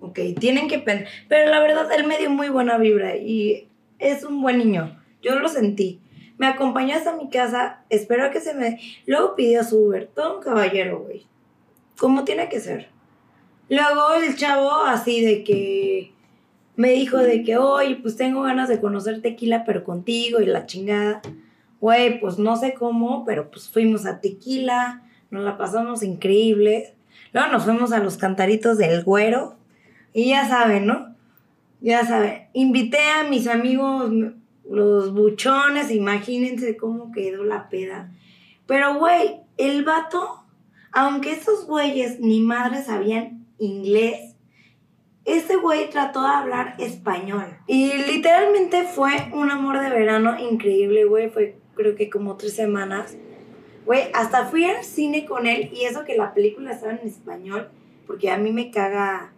Ok, 0.00 0.18
tienen 0.40 0.66
que 0.66 0.78
pensar. 0.78 1.08
Pero 1.28 1.50
la 1.50 1.60
verdad, 1.60 1.92
él 1.92 2.06
me 2.06 2.16
dio 2.16 2.30
muy 2.30 2.48
buena 2.48 2.78
vibra 2.78 3.16
y 3.16 3.68
es 3.98 4.24
un 4.24 4.40
buen 4.40 4.56
niño. 4.56 4.98
Yo 5.20 5.38
lo 5.38 5.50
sentí. 5.50 6.00
Me 6.36 6.46
acompañó 6.46 6.96
hasta 6.96 7.16
mi 7.16 7.30
casa, 7.30 7.84
espero 7.90 8.30
que 8.30 8.40
se 8.40 8.54
me... 8.54 8.80
Luego 9.06 9.36
pidió 9.36 9.62
su 9.62 9.86
Uber, 9.86 10.10
todo 10.14 10.38
un 10.38 10.42
caballero, 10.42 11.00
güey. 11.00 11.26
Como 11.98 12.24
tiene 12.24 12.48
que 12.48 12.60
ser. 12.60 12.88
Luego 13.68 14.14
el 14.14 14.36
chavo 14.36 14.84
así 14.84 15.24
de 15.24 15.44
que 15.44 16.12
me 16.76 16.90
dijo 16.90 17.18
de 17.18 17.42
que, 17.44 17.56
oye, 17.56 17.96
pues 17.96 18.16
tengo 18.16 18.42
ganas 18.42 18.68
de 18.68 18.80
conocer 18.80 19.22
tequila, 19.22 19.64
pero 19.64 19.84
contigo 19.84 20.40
y 20.40 20.46
la 20.46 20.66
chingada. 20.66 21.22
Güey, 21.80 22.18
pues 22.20 22.38
no 22.38 22.56
sé 22.56 22.74
cómo, 22.74 23.24
pero 23.24 23.50
pues 23.50 23.68
fuimos 23.68 24.06
a 24.06 24.20
tequila, 24.20 25.02
nos 25.30 25.44
la 25.44 25.56
pasamos 25.56 26.02
increíble. 26.02 26.94
Luego 27.32 27.52
nos 27.52 27.64
fuimos 27.64 27.92
a 27.92 27.98
los 27.98 28.16
cantaritos 28.16 28.78
del 28.78 29.04
güero. 29.04 29.56
Y 30.12 30.30
ya 30.30 30.48
saben, 30.48 30.86
¿no? 30.86 31.14
Ya 31.80 32.04
saben. 32.04 32.48
Invité 32.52 32.98
a 32.98 33.24
mis 33.24 33.46
amigos, 33.46 34.10
los 34.68 35.12
buchones, 35.12 35.90
imagínense 35.90 36.76
cómo 36.76 37.12
quedó 37.12 37.44
la 37.44 37.68
peda. 37.68 38.10
Pero, 38.66 38.98
güey, 38.98 39.40
el 39.56 39.84
vato, 39.84 40.44
aunque 40.92 41.32
esos 41.32 41.66
güeyes 41.66 42.20
ni 42.20 42.40
madres 42.40 42.86
sabían 42.86 43.46
inglés, 43.58 44.36
este 45.24 45.56
güey 45.56 45.88
trató 45.90 46.22
de 46.22 46.28
hablar 46.28 46.74
español. 46.78 47.46
Y 47.66 47.92
literalmente 47.92 48.84
fue 48.84 49.12
un 49.32 49.50
amor 49.50 49.80
de 49.80 49.90
verano 49.90 50.38
increíble, 50.38 51.04
güey. 51.04 51.30
Fue 51.30 51.56
creo 51.74 51.94
que 51.94 52.10
como 52.10 52.36
tres 52.36 52.54
semanas. 52.54 53.16
Güey, 53.84 54.04
hasta 54.14 54.46
fui 54.46 54.64
al 54.64 54.82
cine 54.82 55.26
con 55.26 55.46
él 55.46 55.70
y 55.72 55.84
eso 55.84 56.04
que 56.04 56.16
la 56.16 56.32
película 56.32 56.72
estaba 56.72 56.92
en 56.92 57.06
español, 57.06 57.68
porque 58.06 58.30
a 58.30 58.38
mí 58.38 58.50
me 58.50 58.70
caga, 58.70 59.32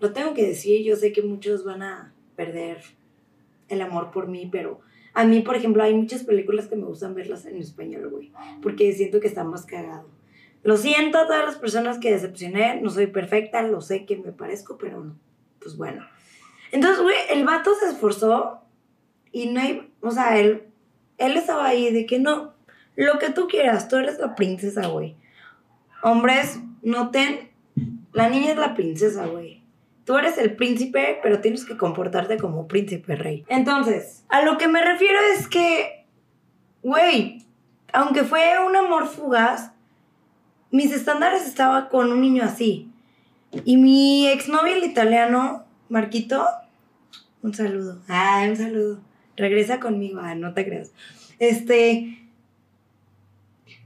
lo 0.00 0.12
tengo 0.12 0.34
que 0.34 0.46
decir, 0.46 0.84
yo 0.84 0.94
sé 0.96 1.12
que 1.12 1.22
muchos 1.22 1.64
van 1.64 1.82
a 1.82 2.12
perder 2.36 2.82
el 3.72 3.82
amor 3.82 4.10
por 4.10 4.28
mí, 4.28 4.48
pero 4.50 4.80
a 5.14 5.24
mí, 5.24 5.40
por 5.40 5.56
ejemplo, 5.56 5.82
hay 5.82 5.94
muchas 5.94 6.24
películas 6.24 6.66
que 6.66 6.76
me 6.76 6.84
gustan 6.84 7.14
verlas 7.14 7.44
en 7.46 7.56
español, 7.56 8.08
güey, 8.08 8.32
porque 8.62 8.92
siento 8.92 9.20
que 9.20 9.28
está 9.28 9.44
más 9.44 9.66
cagado. 9.66 10.08
Lo 10.62 10.76
siento 10.76 11.18
a 11.18 11.26
todas 11.26 11.44
las 11.44 11.56
personas 11.56 11.98
que 11.98 12.12
decepcioné, 12.12 12.80
no 12.80 12.88
soy 12.90 13.08
perfecta, 13.08 13.62
lo 13.62 13.80
sé 13.80 14.06
que 14.06 14.16
me 14.16 14.32
parezco, 14.32 14.78
pero 14.78 15.02
no, 15.02 15.16
pues 15.60 15.76
bueno. 15.76 16.06
Entonces, 16.70 17.02
güey, 17.02 17.16
el 17.30 17.44
vato 17.44 17.74
se 17.74 17.88
esforzó 17.88 18.60
y 19.32 19.50
no 19.50 19.60
hay, 19.60 19.92
o 20.00 20.10
sea, 20.10 20.38
él, 20.38 20.62
él 21.18 21.36
estaba 21.36 21.66
ahí 21.66 21.92
de 21.92 22.06
que 22.06 22.18
no, 22.18 22.54
lo 22.96 23.18
que 23.18 23.30
tú 23.30 23.48
quieras, 23.48 23.88
tú 23.88 23.96
eres 23.96 24.18
la 24.18 24.34
princesa, 24.34 24.86
güey. 24.86 25.16
Hombres, 26.02 26.60
noten, 26.82 27.50
la 28.12 28.28
niña 28.28 28.52
es 28.52 28.58
la 28.58 28.74
princesa, 28.74 29.26
güey. 29.26 29.61
Tú 30.04 30.16
eres 30.16 30.36
el 30.38 30.56
príncipe, 30.56 31.20
pero 31.22 31.40
tienes 31.40 31.64
que 31.64 31.76
comportarte 31.76 32.36
como 32.36 32.66
príncipe 32.66 33.14
rey. 33.14 33.44
Entonces, 33.48 34.24
a 34.28 34.42
lo 34.42 34.58
que 34.58 34.66
me 34.68 34.82
refiero 34.82 35.18
es 35.34 35.46
que, 35.46 36.06
güey, 36.82 37.44
aunque 37.92 38.24
fue 38.24 38.56
un 38.66 38.74
amor 38.74 39.06
fugaz, 39.06 39.72
mis 40.70 40.92
estándares 40.92 41.46
estaban 41.46 41.88
con 41.88 42.10
un 42.10 42.20
niño 42.20 42.42
así. 42.44 42.90
Y 43.64 43.76
mi 43.76 44.26
exnovio, 44.28 44.74
el 44.74 44.84
italiano, 44.84 45.64
Marquito, 45.88 46.46
un 47.42 47.54
saludo. 47.54 48.00
Ah, 48.08 48.46
un 48.48 48.56
saludo. 48.56 49.00
Regresa 49.36 49.78
conmigo. 49.78 50.20
Ah, 50.22 50.34
no 50.34 50.54
te 50.54 50.64
creas. 50.64 50.92
Este. 51.38 52.18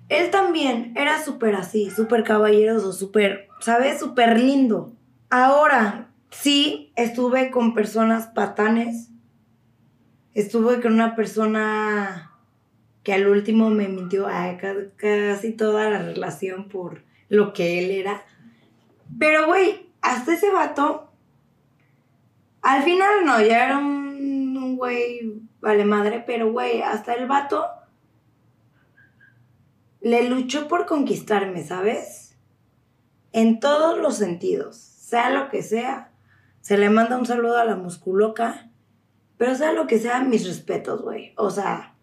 Él 0.09 0.31
también 0.31 0.93
era 0.95 1.25
súper 1.25 1.57
así, 1.57 1.91
súper 1.91 2.23
caballeroso, 2.23 2.93
súper, 2.93 3.49
¿sabes? 3.61 3.99
Súper 3.99 4.39
lindo. 4.39 4.93
Ahora, 5.31 6.06
sí, 6.31 6.93
estuve 6.97 7.51
con 7.51 7.75
personas 7.75 8.27
patanes. 8.29 9.11
Estuve 10.35 10.81
con 10.81 10.93
una 10.95 11.17
persona 11.17 12.33
que 13.03 13.15
al 13.15 13.27
último 13.29 13.71
me 13.71 13.89
mintió 13.89 14.27
a 14.27 14.59
casi 14.97 15.53
toda 15.53 15.89
la 15.89 16.03
relación 16.03 16.69
por 16.69 17.05
lo 17.29 17.53
que 17.53 17.79
él 17.79 17.91
era. 17.91 18.25
Pero, 19.19 19.47
güey, 19.47 19.91
hasta 20.03 20.35
ese 20.35 20.51
vato, 20.51 21.11
al 22.63 22.83
final 22.83 23.25
no, 23.25 23.41
ya 23.41 23.67
era 23.67 23.79
un, 23.79 24.57
un 24.57 24.77
güey, 24.77 25.41
vale 25.61 25.85
madre, 25.85 26.25
pero, 26.27 26.51
güey, 26.51 26.83
hasta 26.83 27.15
el 27.15 27.29
vato 27.29 27.65
le 30.01 30.29
luchó 30.29 30.69
por 30.69 30.87
conquistarme, 30.87 31.65
¿sabes? 31.65 32.37
En 33.33 33.61
todos 33.61 33.99
los 33.99 34.17
sentidos, 34.17 34.77
sea 34.77 35.31
lo 35.31 35.49
que 35.49 35.63
sea, 35.63 36.13
se 36.67 36.77
le 36.77 36.91
manda 36.91 37.17
un 37.17 37.27
saludo 37.27 37.59
a 37.59 37.65
la 37.65 37.77
musculoca, 37.77 38.69
pero 39.39 39.55
sea 39.55 39.73
lo 39.73 39.87
que 39.87 40.01
sea, 40.01 40.25
mis 40.25 40.45
respetos, 40.45 41.01
güey. 41.01 41.33
O 41.37 41.49
sea, 41.49 41.95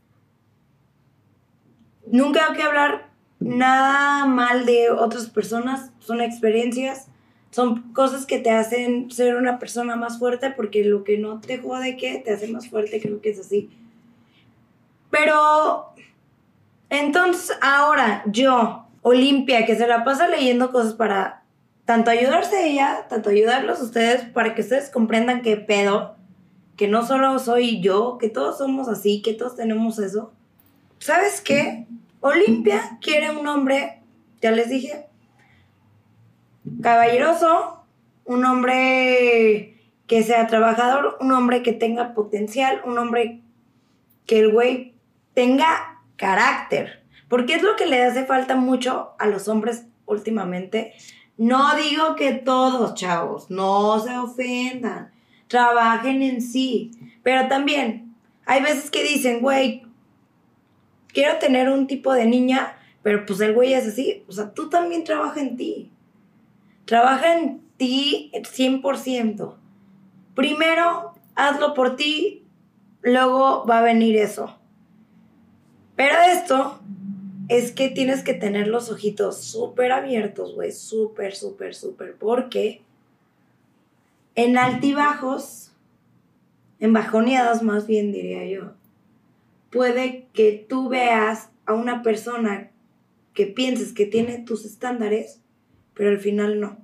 nunca 2.07 2.47
hay 2.47 2.55
que 2.55 2.63
hablar 2.63 3.09
nada 3.41 4.23
mal 4.25 4.65
de 4.65 4.89
otras 4.89 5.29
personas, 5.29 5.91
son 5.99 6.21
experiencias, 6.21 7.07
son 7.51 7.91
cosas 7.91 8.25
que 8.25 8.39
te 8.39 8.51
hacen 8.51 9.11
ser 9.11 9.35
una 9.35 9.59
persona 9.59 9.97
más 9.97 10.17
fuerte 10.17 10.51
porque 10.51 10.85
lo 10.85 11.03
que 11.03 11.17
no 11.17 11.41
te 11.41 11.57
jode 11.57 11.97
que 11.97 12.19
te 12.19 12.31
hace 12.31 12.47
más 12.47 12.69
fuerte, 12.69 13.01
creo 13.01 13.19
que 13.19 13.31
es 13.31 13.39
así. 13.39 13.69
Pero 15.09 15.93
entonces 16.89 17.57
ahora 17.61 18.23
yo, 18.27 18.85
Olimpia, 19.01 19.65
que 19.65 19.75
se 19.75 19.87
la 19.87 20.05
pasa 20.05 20.29
leyendo 20.29 20.71
cosas 20.71 20.93
para 20.93 21.42
tanto 21.85 22.11
ayudarse 22.11 22.69
ella, 22.69 23.05
tanto 23.09 23.29
ayudarlos 23.29 23.81
ustedes 23.81 24.23
para 24.29 24.55
que 24.55 24.61
ustedes 24.61 24.89
comprendan 24.89 25.41
qué 25.41 25.57
pedo, 25.57 26.15
que 26.77 26.87
no 26.87 27.05
solo 27.05 27.37
soy 27.39 27.81
yo, 27.81 28.17
que 28.17 28.29
todos 28.29 28.57
somos 28.57 28.87
así, 28.87 29.21
que 29.21 29.33
todos 29.33 29.55
tenemos 29.55 29.99
eso. 29.99 30.33
¿Sabes 30.99 31.41
qué? 31.41 31.85
Olimpia 32.21 32.97
quiere 33.01 33.31
un 33.31 33.45
hombre, 33.47 34.01
ya 34.41 34.51
les 34.51 34.69
dije, 34.69 35.07
caballeroso, 36.81 37.83
un 38.25 38.45
hombre 38.45 39.77
que 40.07 40.23
sea 40.23 40.47
trabajador, 40.47 41.17
un 41.19 41.31
hombre 41.33 41.63
que 41.63 41.73
tenga 41.73 42.13
potencial, 42.13 42.81
un 42.85 42.97
hombre 42.97 43.41
que 44.25 44.39
el 44.39 44.51
güey 44.51 44.93
tenga 45.33 46.01
carácter, 46.15 47.03
porque 47.27 47.55
es 47.55 47.63
lo 47.63 47.75
que 47.75 47.85
le 47.85 48.01
hace 48.03 48.25
falta 48.25 48.55
mucho 48.55 49.15
a 49.19 49.27
los 49.27 49.47
hombres 49.47 49.87
últimamente, 50.05 50.93
No 51.43 51.75
digo 51.75 52.15
que 52.15 52.31
todos, 52.31 52.93
chavos, 52.93 53.49
no 53.49 53.99
se 53.99 54.17
ofendan. 54.17 55.11
Trabajen 55.49 56.21
en 56.23 56.41
sí. 56.41 56.91
Pero 57.21 57.49
también, 57.49 58.15
hay 58.45 58.61
veces 58.61 58.89
que 58.89 59.03
dicen, 59.03 59.41
güey, 59.41 59.83
quiero 61.09 61.39
tener 61.39 61.67
un 61.67 61.85
tipo 61.85 62.13
de 62.13 62.25
niña, 62.25 62.77
pero 63.01 63.25
pues 63.25 63.41
el 63.41 63.53
güey 63.53 63.73
es 63.73 63.85
así. 63.85 64.23
O 64.29 64.31
sea, 64.31 64.53
tú 64.53 64.69
también 64.69 65.03
trabaja 65.03 65.41
en 65.41 65.57
ti. 65.57 65.91
Trabaja 66.85 67.37
en 67.37 67.61
ti 67.75 68.31
100%. 68.33 69.55
Primero, 70.35 71.13
hazlo 71.35 71.73
por 71.73 71.97
ti, 71.97 72.45
luego 73.01 73.65
va 73.65 73.79
a 73.79 73.81
venir 73.81 74.15
eso. 74.15 74.57
Pero 75.97 76.15
esto 76.21 76.79
es 77.49 77.71
que 77.71 77.89
tienes 77.89 78.23
que 78.23 78.33
tener 78.33 78.67
los 78.67 78.89
ojitos 78.89 79.41
súper 79.43 79.91
abiertos, 79.91 80.53
güey, 80.55 80.71
súper, 80.71 81.35
súper, 81.35 81.75
súper, 81.75 82.15
porque 82.15 82.81
en 84.35 84.57
altibajos, 84.57 85.71
en 86.79 86.93
bajoneadas 86.93 87.61
más 87.63 87.87
bien 87.87 88.11
diría 88.11 88.45
yo, 88.45 88.73
puede 89.69 90.27
que 90.33 90.65
tú 90.67 90.89
veas 90.89 91.49
a 91.65 91.73
una 91.73 92.01
persona 92.03 92.71
que 93.33 93.47
pienses 93.47 93.93
que 93.93 94.05
tiene 94.05 94.39
tus 94.39 94.65
estándares, 94.65 95.41
pero 95.93 96.09
al 96.09 96.19
final 96.19 96.59
no. 96.59 96.77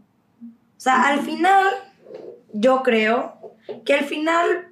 O 0.44 0.82
sea, 0.82 1.08
al 1.08 1.22
final, 1.22 1.66
yo 2.54 2.84
creo 2.84 3.56
que 3.86 3.94
al 3.94 4.06
final 4.06 4.70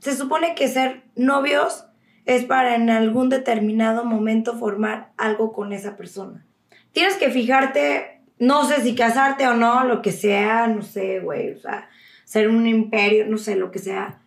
se 0.00 0.16
supone 0.16 0.54
que 0.54 0.68
ser 0.68 1.02
novios 1.14 1.84
es 2.28 2.44
para 2.44 2.76
en 2.76 2.90
algún 2.90 3.30
determinado 3.30 4.04
momento 4.04 4.58
formar 4.58 5.12
algo 5.16 5.54
con 5.54 5.72
esa 5.72 5.96
persona. 5.96 6.44
Tienes 6.92 7.16
que 7.16 7.30
fijarte, 7.30 8.20
no 8.38 8.66
sé 8.68 8.82
si 8.82 8.94
casarte 8.94 9.48
o 9.48 9.54
no, 9.54 9.84
lo 9.84 10.02
que 10.02 10.12
sea, 10.12 10.66
no 10.66 10.82
sé, 10.82 11.20
güey, 11.20 11.52
o 11.52 11.58
sea, 11.58 11.88
ser 12.24 12.50
un 12.50 12.66
imperio, 12.66 13.26
no 13.26 13.38
sé, 13.38 13.56
lo 13.56 13.70
que 13.70 13.78
sea. 13.78 14.20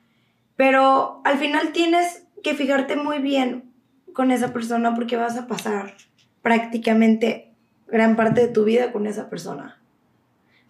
Pero 0.55 1.21
al 1.25 1.37
final 1.37 1.73
tienes 1.73 2.25
que 2.41 2.55
fijarte 2.55 2.95
muy 2.95 3.19
bien 3.19 3.71
con 4.13 4.31
esa 4.31 4.51
persona 4.51 4.95
porque 4.95 5.15
vas 5.15 5.37
a 5.37 5.45
pasar 5.45 5.93
prácticamente 6.41 7.51
gran 7.85 8.15
parte 8.15 8.41
de 8.41 8.51
tu 8.51 8.63
vida 8.63 8.91
con 8.91 9.05
esa 9.05 9.29
persona. 9.29 9.79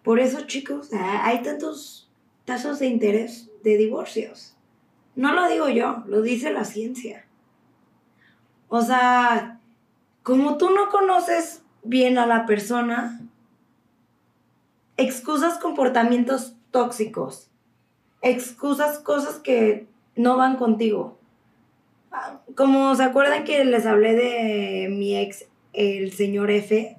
Por 0.02 0.20
eso, 0.20 0.42
chicos, 0.46 0.90
hay 0.92 1.42
tantos 1.42 2.10
tasas 2.44 2.78
de 2.78 2.88
interés 2.88 3.48
de 3.64 3.78
divorcios. 3.78 4.54
No 5.14 5.32
lo 5.32 5.48
digo 5.48 5.68
yo, 5.68 6.02
lo 6.06 6.22
dice 6.22 6.52
la 6.52 6.64
ciencia. 6.64 7.26
O 8.68 8.82
sea, 8.82 9.60
como 10.22 10.56
tú 10.56 10.70
no 10.70 10.88
conoces 10.88 11.62
bien 11.82 12.16
a 12.16 12.26
la 12.26 12.46
persona, 12.46 13.20
excusas 14.96 15.58
comportamientos 15.58 16.54
tóxicos, 16.70 17.50
excusas 18.22 18.98
cosas 18.98 19.36
que 19.36 19.86
no 20.16 20.36
van 20.36 20.56
contigo. 20.56 21.18
Como 22.54 22.94
se 22.94 23.02
acuerdan 23.02 23.44
que 23.44 23.64
les 23.64 23.86
hablé 23.86 24.14
de 24.14 24.88
mi 24.90 25.16
ex, 25.18 25.46
el 25.72 26.12
señor 26.12 26.50
F. 26.50 26.96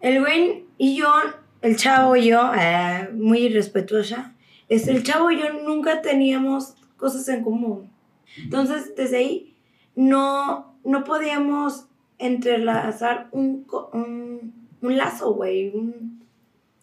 El 0.00 0.20
güey 0.20 0.64
y 0.78 0.96
yo, 0.96 1.12
el 1.60 1.76
chavo 1.76 2.16
y 2.16 2.28
yo, 2.28 2.52
eh, 2.54 3.10
muy 3.12 3.40
irrespetuosa, 3.40 4.34
es 4.70 4.86
el 4.86 5.02
chavo 5.02 5.30
y 5.30 5.38
yo 5.38 5.52
nunca 5.64 6.00
teníamos 6.00 6.74
cosas 6.96 7.28
en 7.28 7.42
común. 7.42 7.90
Entonces, 8.38 8.94
desde 8.96 9.16
ahí, 9.18 9.56
no, 9.96 10.76
no 10.84 11.04
podíamos 11.04 11.86
entrelazar 12.18 13.28
un, 13.32 13.66
un, 13.92 14.96
lazo, 14.96 15.34
güey. 15.34 15.72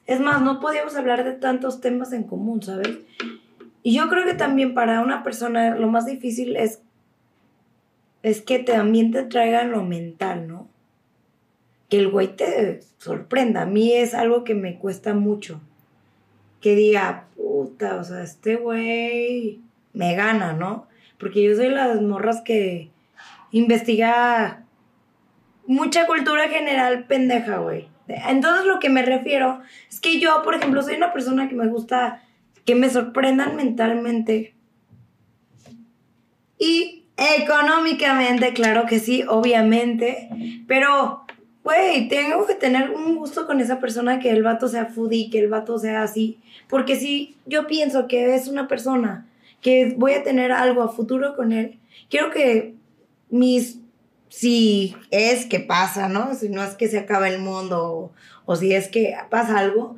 Es 0.06 0.20
más, 0.20 0.42
no 0.42 0.60
podíamos 0.60 0.96
hablar 0.98 1.24
de 1.24 1.32
tantos 1.32 1.80
temas 1.80 2.12
en 2.12 2.24
común, 2.24 2.62
¿sabes? 2.62 3.00
Y 3.84 3.96
yo 3.96 4.10
creo 4.10 4.26
que 4.26 4.34
también 4.34 4.74
para 4.74 5.00
una 5.00 5.24
persona 5.24 5.76
lo 5.78 5.88
más 5.88 6.06
difícil 6.06 6.58
es, 6.58 6.82
es 8.22 8.42
que 8.42 8.60
también 8.60 9.12
te 9.12 9.24
traigan 9.24 9.72
lo 9.72 9.84
mental, 9.84 10.46
¿no? 10.50 10.68
Que 11.88 12.00
el 12.00 12.10
güey 12.10 12.36
te 12.36 12.82
sorprenda. 12.98 13.62
A 13.62 13.66
mí 13.66 13.94
es 13.94 14.14
algo 14.14 14.44
que 14.44 14.56
me 14.56 14.78
cuesta 14.78 15.14
mucho 15.14 15.62
que 16.62 16.76
diga, 16.76 17.26
puta, 17.36 17.96
o 17.98 18.04
sea, 18.04 18.24
este 18.24 18.56
güey 18.56 19.62
me 19.94 20.16
gana, 20.16 20.54
¿no? 20.54 20.88
Porque 21.18 21.44
yo 21.44 21.56
soy 21.56 21.70
las 21.70 22.02
morras 22.02 22.42
que 22.42 22.92
investiga 23.52 24.64
mucha 25.66 26.06
cultura 26.06 26.48
general 26.50 27.06
pendeja, 27.06 27.58
güey. 27.58 27.88
Entonces 28.08 28.66
lo 28.66 28.80
que 28.80 28.90
me 28.90 29.02
refiero 29.02 29.62
es 29.90 30.00
que 30.00 30.20
yo, 30.20 30.42
por 30.44 30.56
ejemplo, 30.56 30.82
soy 30.82 30.96
una 30.96 31.14
persona 31.14 31.50
que 31.50 31.56
me 31.56 31.68
gusta 31.68 32.24
que 32.66 32.76
me 32.76 32.90
sorprendan 32.90 33.56
mentalmente. 33.56 34.54
Y 36.58 37.06
económicamente, 37.16 38.54
claro 38.54 38.86
que 38.86 39.00
sí, 39.00 39.24
obviamente. 39.28 40.30
Pero 40.68 41.26
güey, 41.68 42.08
tengo 42.08 42.46
que 42.46 42.56
tener 42.56 42.92
un 42.92 43.18
gusto 43.18 43.46
con 43.46 43.60
esa 43.60 43.82
persona 43.82 44.20
que 44.20 44.30
el 44.30 44.42
vato 44.42 44.70
sea 44.70 44.86
foodie, 44.86 45.30
que 45.30 45.40
el 45.40 45.50
vato 45.50 45.78
sea 45.78 46.02
así. 46.02 46.40
Porque 46.70 46.96
si 46.96 47.36
yo 47.46 47.68
pienso 47.68 48.08
que 48.08 48.36
es 48.36 48.48
una 48.48 48.70
persona 48.70 49.28
que 49.60 49.94
voy 49.98 50.14
a 50.14 50.24
tener 50.24 50.54
algo 50.54 50.82
a 50.82 50.88
futuro 50.88 51.36
con 51.36 51.52
él, 51.52 51.78
quiero 52.10 52.32
que 52.32 52.74
mis, 53.30 53.82
si 54.30 54.96
es 55.12 55.46
que 55.46 55.60
pasa, 55.60 56.08
¿no? 56.08 56.36
Si 56.36 56.48
no 56.48 56.64
es 56.64 56.76
que 56.76 56.88
se 56.88 57.00
acaba 57.00 57.28
el 57.28 57.40
mundo 57.40 57.84
o, 57.84 58.12
o 58.46 58.56
si 58.56 58.74
es 58.74 58.88
que 58.88 59.18
pasa 59.30 59.60
algo, 59.60 59.98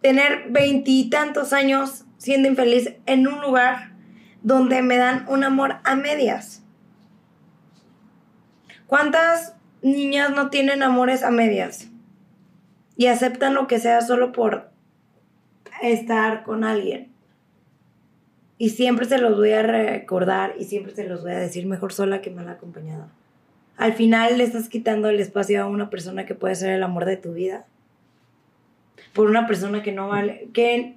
tener 0.00 0.46
veintitantos 0.50 1.52
años 1.52 2.04
siendo 2.18 2.46
infeliz 2.46 2.94
en 3.06 3.26
un 3.26 3.40
lugar 3.40 3.94
donde 4.42 4.80
me 4.82 4.96
dan 4.96 5.26
un 5.28 5.42
amor 5.42 5.78
a 5.82 5.96
medias. 5.96 6.62
¿Cuántas 8.86 9.56
niñas 9.82 10.30
no 10.30 10.50
tienen 10.50 10.82
amores 10.82 11.22
a 11.22 11.30
medias 11.30 11.88
y 12.96 13.06
aceptan 13.06 13.54
lo 13.54 13.66
que 13.66 13.78
sea 13.78 14.00
solo 14.00 14.32
por 14.32 14.70
estar 15.82 16.44
con 16.44 16.64
alguien. 16.64 17.10
Y 18.58 18.70
siempre 18.70 19.06
se 19.06 19.18
los 19.18 19.36
voy 19.36 19.52
a 19.52 19.62
recordar 19.62 20.54
y 20.58 20.64
siempre 20.64 20.94
se 20.94 21.08
los 21.08 21.22
voy 21.22 21.32
a 21.32 21.38
decir 21.38 21.66
mejor 21.66 21.92
sola 21.92 22.20
que 22.22 22.30
mal 22.30 22.48
acompañada. 22.48 23.08
Al 23.76 23.94
final 23.94 24.38
le 24.38 24.44
estás 24.44 24.68
quitando 24.68 25.08
el 25.08 25.18
espacio 25.18 25.60
a 25.60 25.66
una 25.66 25.90
persona 25.90 26.26
que 26.26 26.36
puede 26.36 26.54
ser 26.54 26.70
el 26.70 26.82
amor 26.84 27.04
de 27.04 27.16
tu 27.16 27.32
vida. 27.32 27.64
Por 29.12 29.28
una 29.28 29.46
persona 29.46 29.82
que 29.82 29.92
no 29.92 30.08
vale, 30.08 30.48
que 30.52 30.94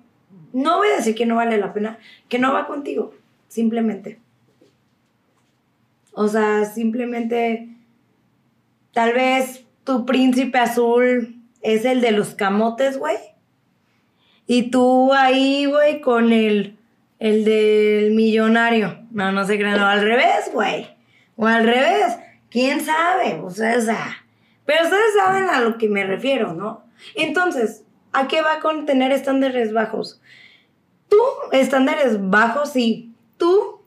no 0.54 0.78
voy 0.78 0.90
a 0.90 0.98
decir 0.98 1.16
que 1.16 1.26
no 1.26 1.36
vale 1.36 1.58
la 1.58 1.74
pena, 1.74 1.98
que 2.30 2.38
no 2.38 2.54
va 2.54 2.68
contigo, 2.68 3.14
simplemente. 3.48 4.20
O 6.14 6.28
sea, 6.28 6.66
simplemente 6.66 7.75
Tal 8.96 9.12
vez 9.12 9.66
tu 9.84 10.06
príncipe 10.06 10.58
azul 10.58 11.36
es 11.62 11.84
el 11.84 12.00
de 12.00 12.12
los 12.12 12.34
camotes, 12.34 12.98
güey. 12.98 13.18
Y 14.48 14.72
tú 14.72 15.12
ahí, 15.12 15.66
güey, 15.66 16.00
con 16.00 16.32
el, 16.32 16.80
el 17.20 17.44
del 17.44 18.12
millonario. 18.12 19.00
No, 19.12 19.34
no 19.34 19.44
se 19.44 19.58
crean, 19.58 19.82
no, 19.82 19.86
al 19.86 20.00
revés, 20.00 20.50
güey. 20.54 20.88
O 21.36 21.46
al 21.46 21.66
revés. 21.66 22.16
¿Quién 22.50 22.80
sabe? 22.80 23.42
O 23.44 23.50
sea, 23.50 23.78
o 23.78 23.82
sea, 23.82 24.26
pero 24.66 24.86
ustedes 24.86 25.14
saben 25.18 25.50
a 25.50 25.60
lo 25.60 25.78
que 25.78 25.90
me 25.90 26.06
refiero, 26.06 26.54
¿no? 26.54 26.86
Entonces, 27.16 27.84
¿a 28.14 28.30
qué 28.30 28.42
va 28.42 28.62
con 28.62 28.86
tener 28.86 29.12
estándares 29.12 29.74
bajos? 29.74 30.22
Tú, 31.10 31.18
estándares 31.52 32.30
bajos, 32.30 32.72
sí. 32.72 33.14
Tú 33.36 33.82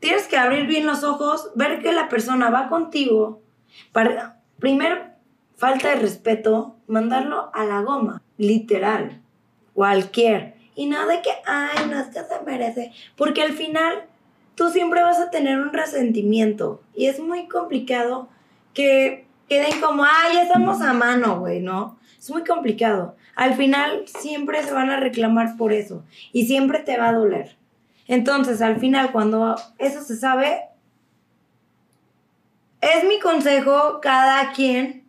tienes 0.00 0.26
que 0.26 0.38
abrir 0.38 0.66
bien 0.66 0.86
los 0.86 1.04
ojos, 1.04 1.50
ver 1.54 1.82
que 1.82 1.92
la 1.92 2.08
persona 2.08 2.48
va 2.48 2.70
contigo 2.70 3.42
para, 3.92 4.40
primero, 4.58 4.96
falta 5.56 5.90
de 5.90 5.96
respeto, 5.96 6.76
mandarlo 6.86 7.50
a 7.54 7.64
la 7.64 7.80
goma, 7.80 8.22
literal, 8.36 9.20
cualquier. 9.74 10.54
Y 10.74 10.86
nada 10.86 11.06
de 11.06 11.22
que, 11.22 11.30
ay, 11.46 11.88
no 11.90 11.98
es 11.98 12.08
que 12.08 12.20
se 12.20 12.40
merece, 12.44 12.92
porque 13.16 13.42
al 13.42 13.52
final 13.52 14.04
tú 14.54 14.70
siempre 14.70 15.02
vas 15.02 15.18
a 15.20 15.30
tener 15.30 15.58
un 15.60 15.72
resentimiento 15.72 16.82
y 16.94 17.06
es 17.06 17.20
muy 17.20 17.48
complicado 17.48 18.28
que 18.74 19.26
queden 19.48 19.80
como, 19.80 20.04
ay, 20.04 20.34
ya 20.34 20.42
estamos 20.42 20.82
a 20.82 20.92
mano, 20.92 21.40
güey, 21.40 21.60
¿no? 21.60 21.98
Es 22.18 22.30
muy 22.30 22.44
complicado. 22.44 23.16
Al 23.34 23.54
final 23.54 24.04
siempre 24.06 24.62
se 24.62 24.72
van 24.72 24.90
a 24.90 24.98
reclamar 24.98 25.56
por 25.56 25.72
eso 25.72 26.04
y 26.32 26.46
siempre 26.46 26.80
te 26.80 26.98
va 26.98 27.08
a 27.08 27.12
doler. 27.12 27.56
Entonces, 28.08 28.62
al 28.62 28.78
final, 28.78 29.12
cuando 29.12 29.56
eso 29.78 30.02
se 30.02 30.16
sabe, 30.16 30.60
es 32.80 33.04
mi 33.04 33.18
consejo, 33.20 34.00
cada 34.00 34.52
quien 34.52 35.06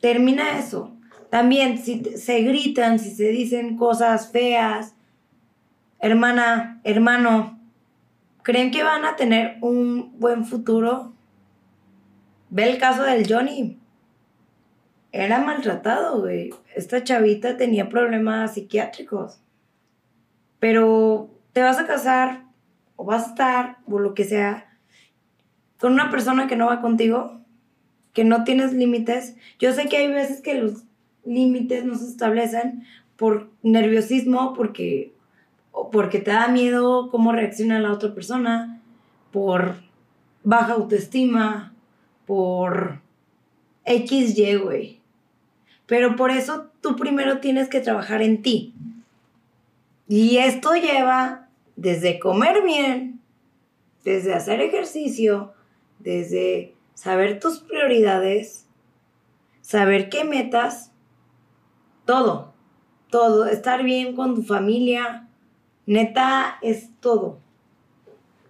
termina 0.00 0.58
eso. 0.58 0.96
También 1.30 1.78
si 1.78 2.02
se 2.16 2.40
gritan, 2.42 2.98
si 2.98 3.10
se 3.10 3.28
dicen 3.28 3.76
cosas 3.76 4.32
feas, 4.32 4.94
hermana, 6.00 6.80
hermano, 6.84 7.58
¿creen 8.42 8.70
que 8.70 8.82
van 8.82 9.04
a 9.04 9.16
tener 9.16 9.58
un 9.60 10.18
buen 10.18 10.44
futuro? 10.44 11.12
Ve 12.48 12.68
el 12.68 12.78
caso 12.78 13.04
del 13.04 13.32
Johnny. 13.32 13.78
era 15.12 15.38
maltratado, 15.38 16.20
güey. 16.20 16.50
Esta 16.74 17.02
chavita 17.02 17.56
tenía 17.56 17.88
problemas 17.88 18.54
psiquiátricos. 18.54 19.40
Pero 20.58 21.30
te 21.52 21.62
vas 21.62 21.78
a 21.78 21.86
casar 21.86 22.44
o 22.96 23.04
vas 23.04 23.24
a 23.24 23.28
estar 23.30 23.78
o 23.86 23.98
lo 23.98 24.14
que 24.14 24.24
sea 24.24 24.69
con 25.80 25.94
una 25.94 26.10
persona 26.10 26.46
que 26.46 26.56
no 26.56 26.66
va 26.66 26.80
contigo, 26.80 27.40
que 28.12 28.24
no 28.24 28.44
tienes 28.44 28.72
límites. 28.72 29.36
Yo 29.58 29.72
sé 29.72 29.88
que 29.88 29.96
hay 29.96 30.08
veces 30.08 30.42
que 30.42 30.54
los 30.54 30.84
límites 31.24 31.84
no 31.84 31.96
se 31.96 32.06
establecen 32.06 32.84
por 33.16 33.50
nerviosismo, 33.62 34.54
porque, 34.54 35.12
o 35.72 35.90
porque 35.90 36.18
te 36.18 36.30
da 36.30 36.48
miedo 36.48 37.10
cómo 37.10 37.32
reacciona 37.32 37.80
la 37.80 37.92
otra 37.92 38.14
persona, 38.14 38.80
por 39.32 39.76
baja 40.42 40.74
autoestima, 40.74 41.72
por 42.26 43.00
XY, 43.86 44.56
güey. 44.56 45.00
Pero 45.86 46.16
por 46.16 46.30
eso 46.30 46.70
tú 46.80 46.96
primero 46.96 47.38
tienes 47.38 47.68
que 47.68 47.80
trabajar 47.80 48.22
en 48.22 48.42
ti. 48.42 48.74
Y 50.08 50.38
esto 50.38 50.74
lleva 50.74 51.48
desde 51.76 52.18
comer 52.18 52.62
bien, 52.62 53.20
desde 54.04 54.34
hacer 54.34 54.60
ejercicio, 54.60 55.52
desde 56.00 56.74
saber 56.94 57.40
tus 57.40 57.60
prioridades, 57.60 58.66
saber 59.60 60.08
qué 60.08 60.24
metas, 60.24 60.92
todo, 62.04 62.52
todo, 63.10 63.46
estar 63.46 63.82
bien 63.82 64.16
con 64.16 64.34
tu 64.34 64.42
familia, 64.42 65.28
neta 65.86 66.58
es 66.62 66.90
todo. 67.00 67.38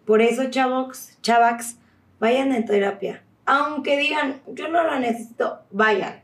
Por 0.05 0.23
eso, 0.23 0.51
chavos, 0.51 1.17
chavax, 1.23 1.77
vayan 2.19 2.53
a 2.53 2.65
terapia. 2.65 3.23
Aunque 3.47 3.97
digan, 3.97 4.41
yo 4.49 4.69
no 4.69 4.83
la 4.83 4.99
necesito, 4.99 5.61
vayan. 5.71 6.23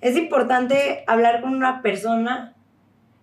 Es 0.00 0.16
importante 0.16 1.04
hablar 1.06 1.40
con 1.40 1.54
una 1.54 1.82
persona 1.82 2.54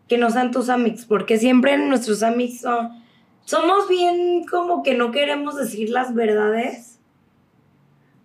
que 0.07 0.17
no 0.17 0.29
sean 0.29 0.51
tus 0.51 0.69
amigos, 0.69 1.05
porque 1.05 1.37
siempre 1.37 1.77
nuestros 1.77 2.23
amigos 2.23 2.61
son, 2.61 3.03
somos 3.45 3.87
bien 3.87 4.45
como 4.49 4.83
que 4.83 4.95
no 4.95 5.11
queremos 5.11 5.55
decir 5.55 5.89
las 5.89 6.13
verdades. 6.13 6.98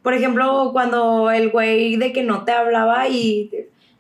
Por 0.05 0.13
ejemplo, 0.13 0.69
cuando 0.75 1.31
el 1.31 1.49
güey 1.49 1.97
de 1.97 2.13
que 2.13 2.23
no 2.25 2.45
te 2.45 2.53
hablaba 2.53 3.09
y 3.09 3.51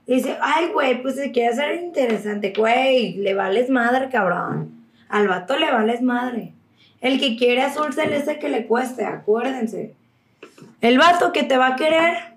dice, 0.06 0.36
ay, 0.42 0.66
güey, 0.66 1.00
pues 1.00 1.14
se 1.14 1.32
quiere 1.32 1.48
hacer 1.48 1.82
interesante, 1.82 2.52
güey, 2.54 3.14
le 3.14 3.32
vales 3.32 3.70
madre, 3.70 4.10
cabrón. 4.10 4.84
Al 5.08 5.28
vato 5.28 5.56
le 5.56 5.72
vales 5.72 6.02
madre. 6.02 6.52
El 7.00 7.18
que 7.18 7.38
quiere 7.38 7.62
azul 7.62 7.94
celeste 7.94 8.38
que 8.38 8.50
le 8.50 8.66
cueste, 8.66 9.06
acuérdense. 9.06 9.94
El 10.82 10.98
vato 10.98 11.32
que 11.32 11.42
te 11.42 11.56
va 11.56 11.68
a 11.68 11.76
querer, 11.76 12.34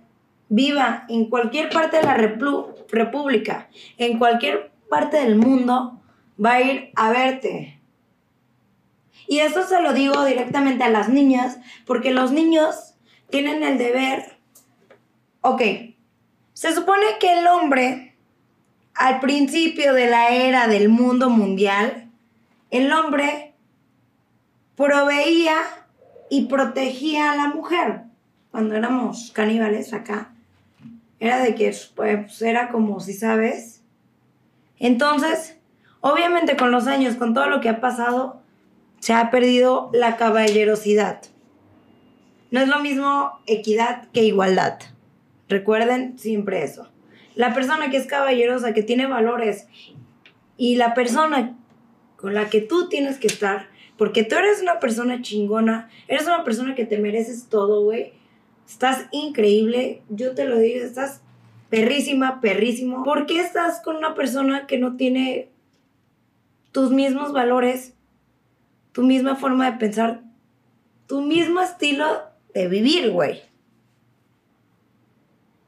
viva 0.48 1.04
en 1.10 1.26
cualquier 1.26 1.70
parte 1.70 1.98
de 1.98 2.04
la 2.04 2.16
república, 2.16 3.68
en 3.98 4.18
cualquier 4.18 4.72
parte 4.90 5.18
del 5.18 5.36
mundo 5.36 6.00
va 6.44 6.54
a 6.54 6.62
ir 6.62 6.92
a 6.96 7.10
verte. 7.10 7.82
Y 9.28 9.40
eso 9.40 9.64
se 9.68 9.82
lo 9.82 9.92
digo 9.92 10.24
directamente 10.24 10.86
a 10.86 10.90
las 10.90 11.10
niñas, 11.10 11.60
porque 11.86 12.12
los 12.12 12.32
niños 12.32 12.94
tienen 13.30 13.64
el 13.64 13.78
deber, 13.78 14.38
ok, 15.42 15.62
se 16.54 16.74
supone 16.74 17.06
que 17.20 17.40
el 17.40 17.48
hombre, 17.48 18.16
al 18.96 19.20
principio 19.20 19.94
de 19.94 20.10
la 20.10 20.30
era 20.30 20.68
del 20.68 20.90
mundo 20.90 21.30
mundial, 21.30 22.10
el 22.72 22.92
hombre 22.92 23.54
proveía 24.76 25.58
y 26.30 26.46
protegía 26.46 27.32
a 27.32 27.36
la 27.36 27.48
mujer. 27.48 28.02
Cuando 28.52 28.76
éramos 28.76 29.32
caníbales 29.34 29.94
acá, 29.94 30.34
era 31.20 31.40
de 31.40 31.56
que 31.56 31.76
pues, 31.96 32.42
era 32.42 32.70
como 32.70 33.00
si 33.00 33.14
sabes, 33.14 33.78
entonces, 34.80 35.58
obviamente 36.02 36.56
con 36.56 36.72
los 36.72 36.88
años, 36.88 37.16
con 37.16 37.34
todo 37.34 37.48
lo 37.48 37.62
que 37.62 37.70
ha 37.70 37.82
pasado, 37.82 38.42
se 39.00 39.14
ha 39.14 39.32
perdido 39.32 39.90
la 39.94 40.18
caballerosidad. 40.18 41.22
No 42.52 42.60
es 42.60 42.68
lo 42.68 42.80
mismo 42.80 43.40
equidad 43.46 44.08
que 44.14 44.24
igualdad. 44.24 44.80
Recuerden 45.50 46.18
siempre 46.18 46.64
eso. 46.64 46.90
La 47.36 47.54
persona 47.54 47.90
que 47.90 47.98
es 47.98 48.08
caballerosa, 48.08 48.74
que 48.74 48.84
tiene 48.84 49.06
valores, 49.06 49.68
y 50.58 50.76
la 50.76 50.94
persona 50.94 51.56
con 52.16 52.34
la 52.34 52.50
que 52.50 52.62
tú 52.62 52.90
tienes 52.90 53.18
que 53.18 53.28
estar, 53.28 53.68
porque 53.98 54.24
tú 54.24 54.36
eres 54.36 54.62
una 54.62 54.80
persona 54.80 55.22
chingona, 55.22 55.90
eres 56.08 56.26
una 56.26 56.44
persona 56.44 56.76
que 56.76 56.86
te 56.86 56.98
mereces 56.98 57.48
todo, 57.48 57.84
güey. 57.84 58.14
Estás 58.68 59.06
increíble, 59.12 60.02
yo 60.10 60.34
te 60.34 60.46
lo 60.46 60.58
digo, 60.58 60.84
estás 60.84 61.22
perrísima, 61.70 62.42
perrísimo. 62.42 63.04
¿Por 63.04 63.26
qué 63.26 63.40
estás 63.40 63.82
con 63.82 63.96
una 63.98 64.16
persona 64.16 64.68
que 64.68 64.78
no 64.78 64.98
tiene 64.98 65.50
tus 66.72 66.92
mismos 66.92 67.34
valores, 67.34 67.94
tu 68.92 69.04
misma 69.04 69.36
forma 69.36 69.72
de 69.72 69.78
pensar, 69.78 70.22
tu 71.08 71.22
mismo 71.22 71.62
estilo 71.62 72.27
de 72.58 72.68
vivir, 72.68 73.12
güey? 73.12 73.42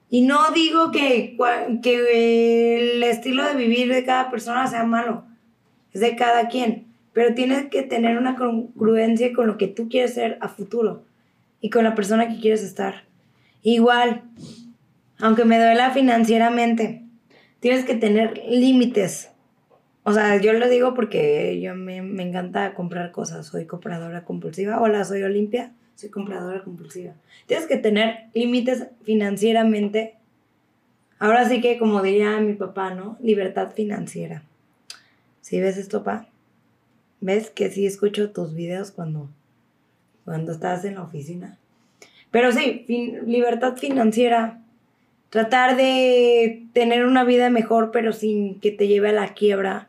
Y 0.09 0.21
no 0.21 0.51
digo 0.51 0.91
que, 0.91 1.37
que 1.83 2.93
el 2.95 3.03
estilo 3.03 3.43
de 3.43 3.55
vivir 3.55 3.93
de 3.93 4.03
cada 4.03 4.31
persona 4.31 4.67
sea 4.67 4.83
malo, 4.83 5.23
es 5.93 6.01
de 6.01 6.15
cada 6.15 6.47
quien, 6.47 6.87
pero 7.13 7.35
tienes 7.35 7.67
que 7.69 7.83
tener 7.83 8.17
una 8.17 8.35
congruencia 8.35 9.33
con 9.33 9.47
lo 9.47 9.57
que 9.57 9.67
tú 9.67 9.87
quieres 9.87 10.15
ser 10.15 10.37
a 10.41 10.49
futuro 10.49 11.03
y 11.61 11.69
con 11.69 11.83
la 11.83 11.93
persona 11.93 12.27
que 12.27 12.39
quieres 12.39 12.63
estar. 12.63 13.03
Igual, 13.61 14.23
aunque 15.19 15.45
me 15.45 15.59
duela 15.59 15.91
financieramente, 15.91 17.03
tienes 17.59 17.85
que 17.85 17.95
tener 17.95 18.41
límites. 18.47 19.29
O 20.03 20.13
sea, 20.13 20.37
yo 20.37 20.53
lo 20.53 20.69
digo 20.69 20.93
porque 20.93 21.59
yo 21.61 21.75
me, 21.75 21.97
encanta 21.97 22.73
comprar 22.73 23.11
cosas, 23.11 23.45
soy 23.45 23.65
compradora 23.65 24.23
compulsiva. 24.23 24.81
Hola, 24.81 25.03
soy 25.03 25.21
Olimpia, 25.23 25.73
soy 25.99 26.09
compradora 26.09 26.63
compulsiva. 26.63 27.13
Tienes 27.45 27.67
que 27.67 27.75
tener 27.75 28.27
límites 28.33 28.87
financieramente. 29.03 30.15
Ahora 31.19 31.47
sí 31.49 31.59
que, 31.59 31.77
como 31.77 32.01
diría 32.01 32.39
mi 32.39 32.53
papá, 32.53 32.93
¿no? 32.93 33.17
Libertad 33.21 33.73
financiera. 33.73 34.43
¿Sí 35.41 35.59
ves 35.59 35.75
esto, 35.75 36.03
pa? 36.03 36.29
¿Ves 37.19 37.49
que 37.49 37.69
sí 37.69 37.85
escucho 37.85 38.31
tus 38.31 38.55
videos 38.55 38.91
cuando, 38.91 39.27
cuando 40.23 40.53
estás 40.53 40.85
en 40.85 40.95
la 40.95 41.01
oficina? 41.01 41.57
Pero 42.31 42.53
sí, 42.53 42.85
libertad 43.25 43.75
financiera 43.75 44.61
tratar 45.29 45.75
de 45.75 46.63
tener 46.71 47.05
una 47.05 47.25
vida 47.25 47.49
mejor, 47.49 47.91
pero 47.91 48.13
sin 48.13 48.57
que 48.61 48.71
te 48.71 48.87
lleve 48.87 49.09
a 49.09 49.13
la 49.13 49.33
quiebra. 49.33 49.88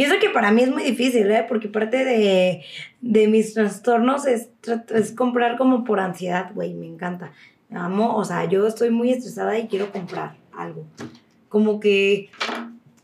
Y 0.00 0.04
eso 0.04 0.14
que 0.18 0.30
para 0.30 0.50
mí 0.50 0.62
es 0.62 0.70
muy 0.70 0.82
difícil, 0.82 1.30
¿eh? 1.30 1.44
Porque 1.46 1.68
parte 1.68 2.06
de, 2.06 2.64
mis 3.28 3.52
trastornos 3.52 4.26
es, 4.26 4.48
es 4.94 5.12
comprar 5.12 5.58
como 5.58 5.84
por 5.84 6.00
ansiedad, 6.00 6.52
güey, 6.54 6.72
me 6.72 6.86
encanta. 6.86 7.32
Amo, 7.70 8.16
o 8.16 8.24
sea, 8.24 8.46
yo 8.46 8.66
estoy 8.66 8.88
muy 8.88 9.10
estresada 9.10 9.58
y 9.58 9.68
quiero 9.68 9.92
comprar 9.92 10.36
algo. 10.56 10.86
Como 11.50 11.80
que, 11.80 12.30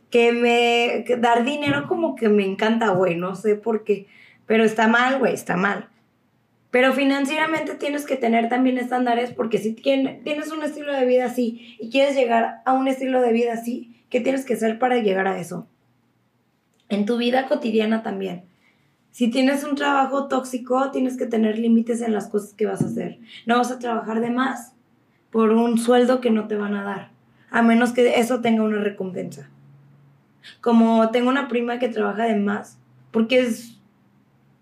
que 0.08 0.32
me, 0.32 1.04
dar 1.18 1.44
dinero 1.44 1.86
como 1.86 2.16
que 2.16 2.30
me 2.30 2.46
encanta, 2.46 2.88
güey, 2.88 3.14
no 3.14 3.34
sé 3.34 3.56
por 3.56 3.84
qué. 3.84 4.06
Pero 4.46 4.64
está 4.64 4.88
mal, 4.88 5.18
güey, 5.18 5.34
está 5.34 5.58
mal. 5.58 5.90
Pero 6.70 6.94
financieramente 6.94 7.74
tienes 7.74 8.06
que 8.06 8.16
tener 8.16 8.48
también 8.48 8.78
estándares 8.78 9.32
porque 9.32 9.58
si 9.58 9.74
tienes 9.74 10.50
un 10.50 10.62
estilo 10.62 10.94
de 10.94 11.04
vida 11.04 11.26
así 11.26 11.76
y 11.78 11.90
quieres 11.90 12.16
llegar 12.16 12.62
a 12.64 12.72
un 12.72 12.88
estilo 12.88 13.20
de 13.20 13.34
vida 13.34 13.52
así, 13.52 14.02
¿qué 14.08 14.22
tienes 14.22 14.46
que 14.46 14.54
hacer 14.54 14.78
para 14.78 14.96
llegar 14.96 15.28
a 15.28 15.38
eso? 15.38 15.68
En 16.88 17.06
tu 17.06 17.16
vida 17.16 17.48
cotidiana 17.48 18.02
también. 18.02 18.44
Si 19.10 19.30
tienes 19.30 19.64
un 19.64 19.76
trabajo 19.76 20.28
tóxico, 20.28 20.90
tienes 20.90 21.16
que 21.16 21.26
tener 21.26 21.58
límites 21.58 22.02
en 22.02 22.12
las 22.12 22.28
cosas 22.28 22.52
que 22.52 22.66
vas 22.66 22.82
a 22.82 22.86
hacer. 22.86 23.18
No 23.46 23.56
vas 23.56 23.70
a 23.70 23.78
trabajar 23.78 24.20
de 24.20 24.30
más 24.30 24.74
por 25.30 25.52
un 25.52 25.78
sueldo 25.78 26.20
que 26.20 26.30
no 26.30 26.48
te 26.48 26.56
van 26.56 26.74
a 26.74 26.84
dar, 26.84 27.10
a 27.50 27.62
menos 27.62 27.92
que 27.92 28.20
eso 28.20 28.40
tenga 28.40 28.62
una 28.62 28.78
recompensa. 28.78 29.48
Como 30.60 31.10
tengo 31.10 31.30
una 31.30 31.48
prima 31.48 31.78
que 31.78 31.88
trabaja 31.88 32.24
de 32.24 32.36
más, 32.36 32.78
porque 33.10 33.40
es 33.40 33.76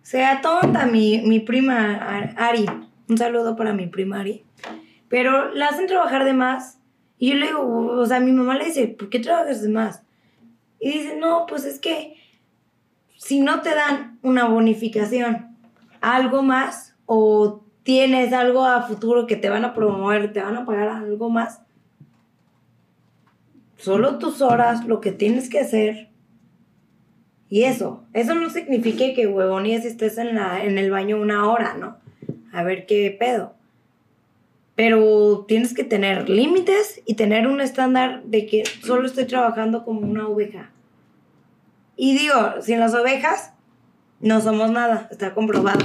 sea 0.04 0.42
tonta 0.42 0.86
mi, 0.86 1.22
mi 1.22 1.40
prima 1.40 1.98
Ari. 2.36 2.66
Un 3.08 3.18
saludo 3.18 3.56
para 3.56 3.72
mi 3.72 3.86
prima 3.86 4.20
Ari. 4.20 4.44
Pero 5.08 5.52
la 5.52 5.68
hacen 5.68 5.86
trabajar 5.86 6.24
de 6.24 6.34
más. 6.34 6.78
Y 7.18 7.30
yo 7.30 7.36
le 7.36 7.46
digo, 7.46 7.62
o 7.62 8.06
sea, 8.06 8.20
mi 8.20 8.30
mamá 8.30 8.54
le 8.56 8.66
dice, 8.66 8.86
¿por 8.86 9.08
qué 9.08 9.18
trabajas 9.18 9.62
de 9.62 9.70
más? 9.70 10.03
Y 10.84 10.98
dice, 10.98 11.16
no, 11.16 11.46
pues 11.46 11.64
es 11.64 11.78
que 11.78 12.14
si 13.16 13.40
no 13.40 13.62
te 13.62 13.74
dan 13.74 14.18
una 14.20 14.44
bonificación, 14.44 15.56
algo 16.02 16.42
más, 16.42 16.94
o 17.06 17.64
tienes 17.84 18.34
algo 18.34 18.66
a 18.66 18.82
futuro 18.82 19.26
que 19.26 19.36
te 19.36 19.48
van 19.48 19.64
a 19.64 19.72
promover, 19.72 20.30
te 20.34 20.42
van 20.42 20.58
a 20.58 20.66
pagar 20.66 20.90
algo 20.90 21.30
más, 21.30 21.62
solo 23.78 24.18
tus 24.18 24.42
horas, 24.42 24.84
lo 24.84 25.00
que 25.00 25.10
tienes 25.10 25.48
que 25.48 25.60
hacer, 25.60 26.10
y 27.48 27.64
eso, 27.64 28.04
eso 28.12 28.34
no 28.34 28.50
significa 28.50 29.14
que 29.14 29.26
huevonías 29.26 29.86
estés 29.86 30.18
en, 30.18 30.34
la, 30.34 30.62
en 30.62 30.76
el 30.76 30.90
baño 30.90 31.18
una 31.18 31.48
hora, 31.50 31.78
¿no? 31.78 31.96
A 32.52 32.62
ver 32.62 32.84
qué 32.84 33.16
pedo. 33.18 33.54
Pero 34.74 35.46
tienes 35.48 35.72
que 35.72 35.84
tener 35.84 36.28
límites 36.28 37.00
y 37.06 37.14
tener 37.14 37.46
un 37.46 37.62
estándar 37.62 38.22
de 38.24 38.44
que 38.44 38.64
solo 38.82 39.06
estoy 39.06 39.24
trabajando 39.24 39.82
como 39.82 40.00
una 40.00 40.28
oveja. 40.28 40.73
Y 41.96 42.16
digo, 42.18 42.34
sin 42.60 42.80
las 42.80 42.94
ovejas 42.94 43.52
no 44.20 44.40
somos 44.40 44.70
nada, 44.70 45.08
está 45.10 45.34
comprobado. 45.34 45.84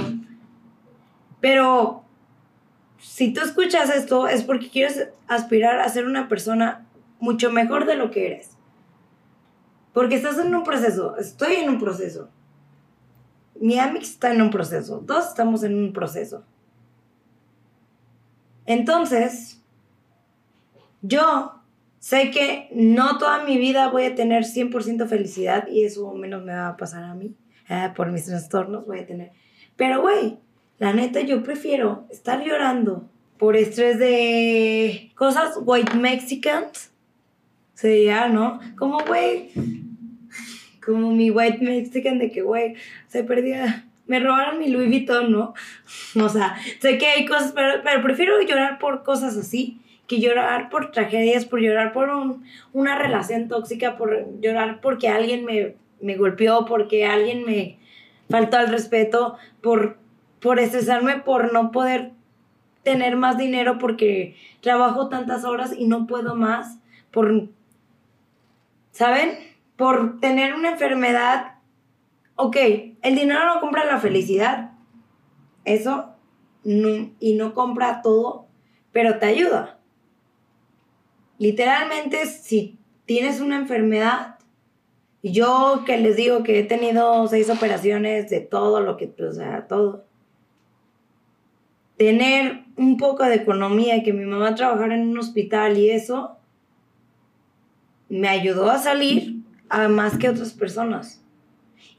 Pero 1.40 2.04
si 2.98 3.32
tú 3.32 3.40
escuchas 3.40 3.90
esto 3.90 4.28
es 4.28 4.42
porque 4.42 4.70
quieres 4.70 5.08
aspirar 5.28 5.80
a 5.80 5.88
ser 5.88 6.06
una 6.06 6.28
persona 6.28 6.86
mucho 7.18 7.50
mejor 7.50 7.86
de 7.86 7.96
lo 7.96 8.10
que 8.10 8.26
eres. 8.26 8.56
Porque 9.92 10.16
estás 10.16 10.38
en 10.38 10.54
un 10.54 10.62
proceso, 10.62 11.16
estoy 11.16 11.54
en 11.56 11.68
un 11.68 11.78
proceso. 11.78 12.30
Mi 13.60 13.78
Amix 13.78 14.10
está 14.10 14.32
en 14.32 14.40
un 14.40 14.50
proceso, 14.50 15.00
todos 15.06 15.28
estamos 15.28 15.62
en 15.62 15.76
un 15.76 15.92
proceso. 15.92 16.44
Entonces, 18.66 19.60
yo 21.02 21.59
sé 22.00 22.30
que 22.30 22.68
no 22.72 23.18
toda 23.18 23.44
mi 23.44 23.58
vida 23.58 23.88
voy 23.90 24.06
a 24.06 24.14
tener 24.16 24.42
100% 24.42 25.06
felicidad 25.06 25.68
y 25.68 25.84
eso 25.84 26.12
menos 26.14 26.42
me 26.42 26.52
va 26.52 26.68
a 26.68 26.76
pasar 26.76 27.04
a 27.04 27.14
mí. 27.14 27.36
Ah, 27.68 27.92
por 27.94 28.10
mis 28.10 28.24
trastornos 28.24 28.86
voy 28.86 29.00
a 29.00 29.06
tener. 29.06 29.30
Pero, 29.76 30.00
güey, 30.00 30.38
la 30.78 30.92
neta, 30.92 31.20
yo 31.20 31.42
prefiero 31.44 32.06
estar 32.10 32.42
llorando 32.44 33.08
por 33.38 33.54
estrés 33.54 33.98
de 33.98 35.12
cosas 35.14 35.56
white 35.60 35.94
Mexicans. 35.94 36.90
Sería, 37.74 38.28
¿no? 38.28 38.60
Como, 38.76 39.04
güey, 39.04 39.50
como 40.84 41.12
mi 41.12 41.30
white 41.30 41.58
Mexican 41.64 42.18
de 42.18 42.30
que, 42.30 42.42
güey, 42.42 42.74
se 43.06 43.22
perdía 43.24 43.86
me 44.06 44.18
robaron 44.18 44.58
mi 44.58 44.66
Louis 44.66 44.88
Vuitton, 44.88 45.30
¿no? 45.30 45.54
O 46.20 46.28
sea, 46.28 46.56
sé 46.80 46.98
que 46.98 47.06
hay 47.06 47.26
cosas, 47.26 47.52
pero, 47.52 47.80
pero 47.84 48.02
prefiero 48.02 48.42
llorar 48.42 48.80
por 48.80 49.04
cosas 49.04 49.36
así 49.36 49.80
que 50.10 50.18
llorar 50.18 50.70
por 50.70 50.90
tragedias, 50.90 51.44
por 51.44 51.60
llorar 51.60 51.92
por 51.92 52.10
una 52.72 52.98
relación 52.98 53.46
tóxica, 53.46 53.96
por 53.96 54.40
llorar 54.40 54.80
porque 54.80 55.08
alguien 55.08 55.44
me, 55.44 55.76
me 56.00 56.16
golpeó, 56.16 56.64
porque 56.64 57.06
alguien 57.06 57.44
me 57.44 57.78
faltó 58.28 58.56
al 58.56 58.66
respeto, 58.70 59.36
por, 59.60 59.98
por 60.40 60.58
estresarme, 60.58 61.18
por 61.18 61.52
no 61.52 61.70
poder 61.70 62.10
tener 62.82 63.14
más 63.14 63.38
dinero 63.38 63.78
porque 63.78 64.34
trabajo 64.60 65.08
tantas 65.08 65.44
horas 65.44 65.72
y 65.78 65.86
no 65.86 66.08
puedo 66.08 66.34
más, 66.34 66.80
por, 67.12 67.48
¿saben? 68.90 69.38
Por 69.76 70.18
tener 70.18 70.54
una 70.54 70.70
enfermedad 70.70 71.60
ok, 72.34 72.56
el 73.02 73.14
dinero 73.14 73.54
no 73.54 73.60
compra 73.60 73.84
la 73.84 73.98
felicidad, 73.98 74.72
eso, 75.64 76.14
y 76.64 77.34
no 77.34 77.54
compra 77.54 78.02
todo, 78.02 78.46
pero 78.90 79.20
te 79.20 79.26
ayuda. 79.26 79.79
Literalmente, 81.40 82.26
si 82.26 82.78
tienes 83.06 83.40
una 83.40 83.56
enfermedad, 83.56 84.36
yo 85.22 85.84
que 85.86 85.96
les 85.96 86.14
digo 86.14 86.42
que 86.42 86.58
he 86.58 86.64
tenido 86.64 87.26
seis 87.28 87.48
operaciones 87.48 88.28
de 88.28 88.40
todo 88.40 88.82
lo 88.82 88.98
que, 88.98 89.10
o 89.18 89.32
sea, 89.32 89.66
todo. 89.66 90.04
Tener 91.96 92.64
un 92.76 92.98
poco 92.98 93.24
de 93.24 93.36
economía 93.36 93.96
y 93.96 94.02
que 94.02 94.12
mi 94.12 94.26
mamá 94.26 94.54
trabajara 94.54 94.94
en 94.94 95.08
un 95.08 95.18
hospital 95.18 95.78
y 95.78 95.88
eso 95.88 96.36
me 98.10 98.28
ayudó 98.28 98.70
a 98.70 98.76
salir 98.76 99.36
a 99.70 99.88
más 99.88 100.18
que 100.18 100.28
otras 100.28 100.52
personas. 100.52 101.24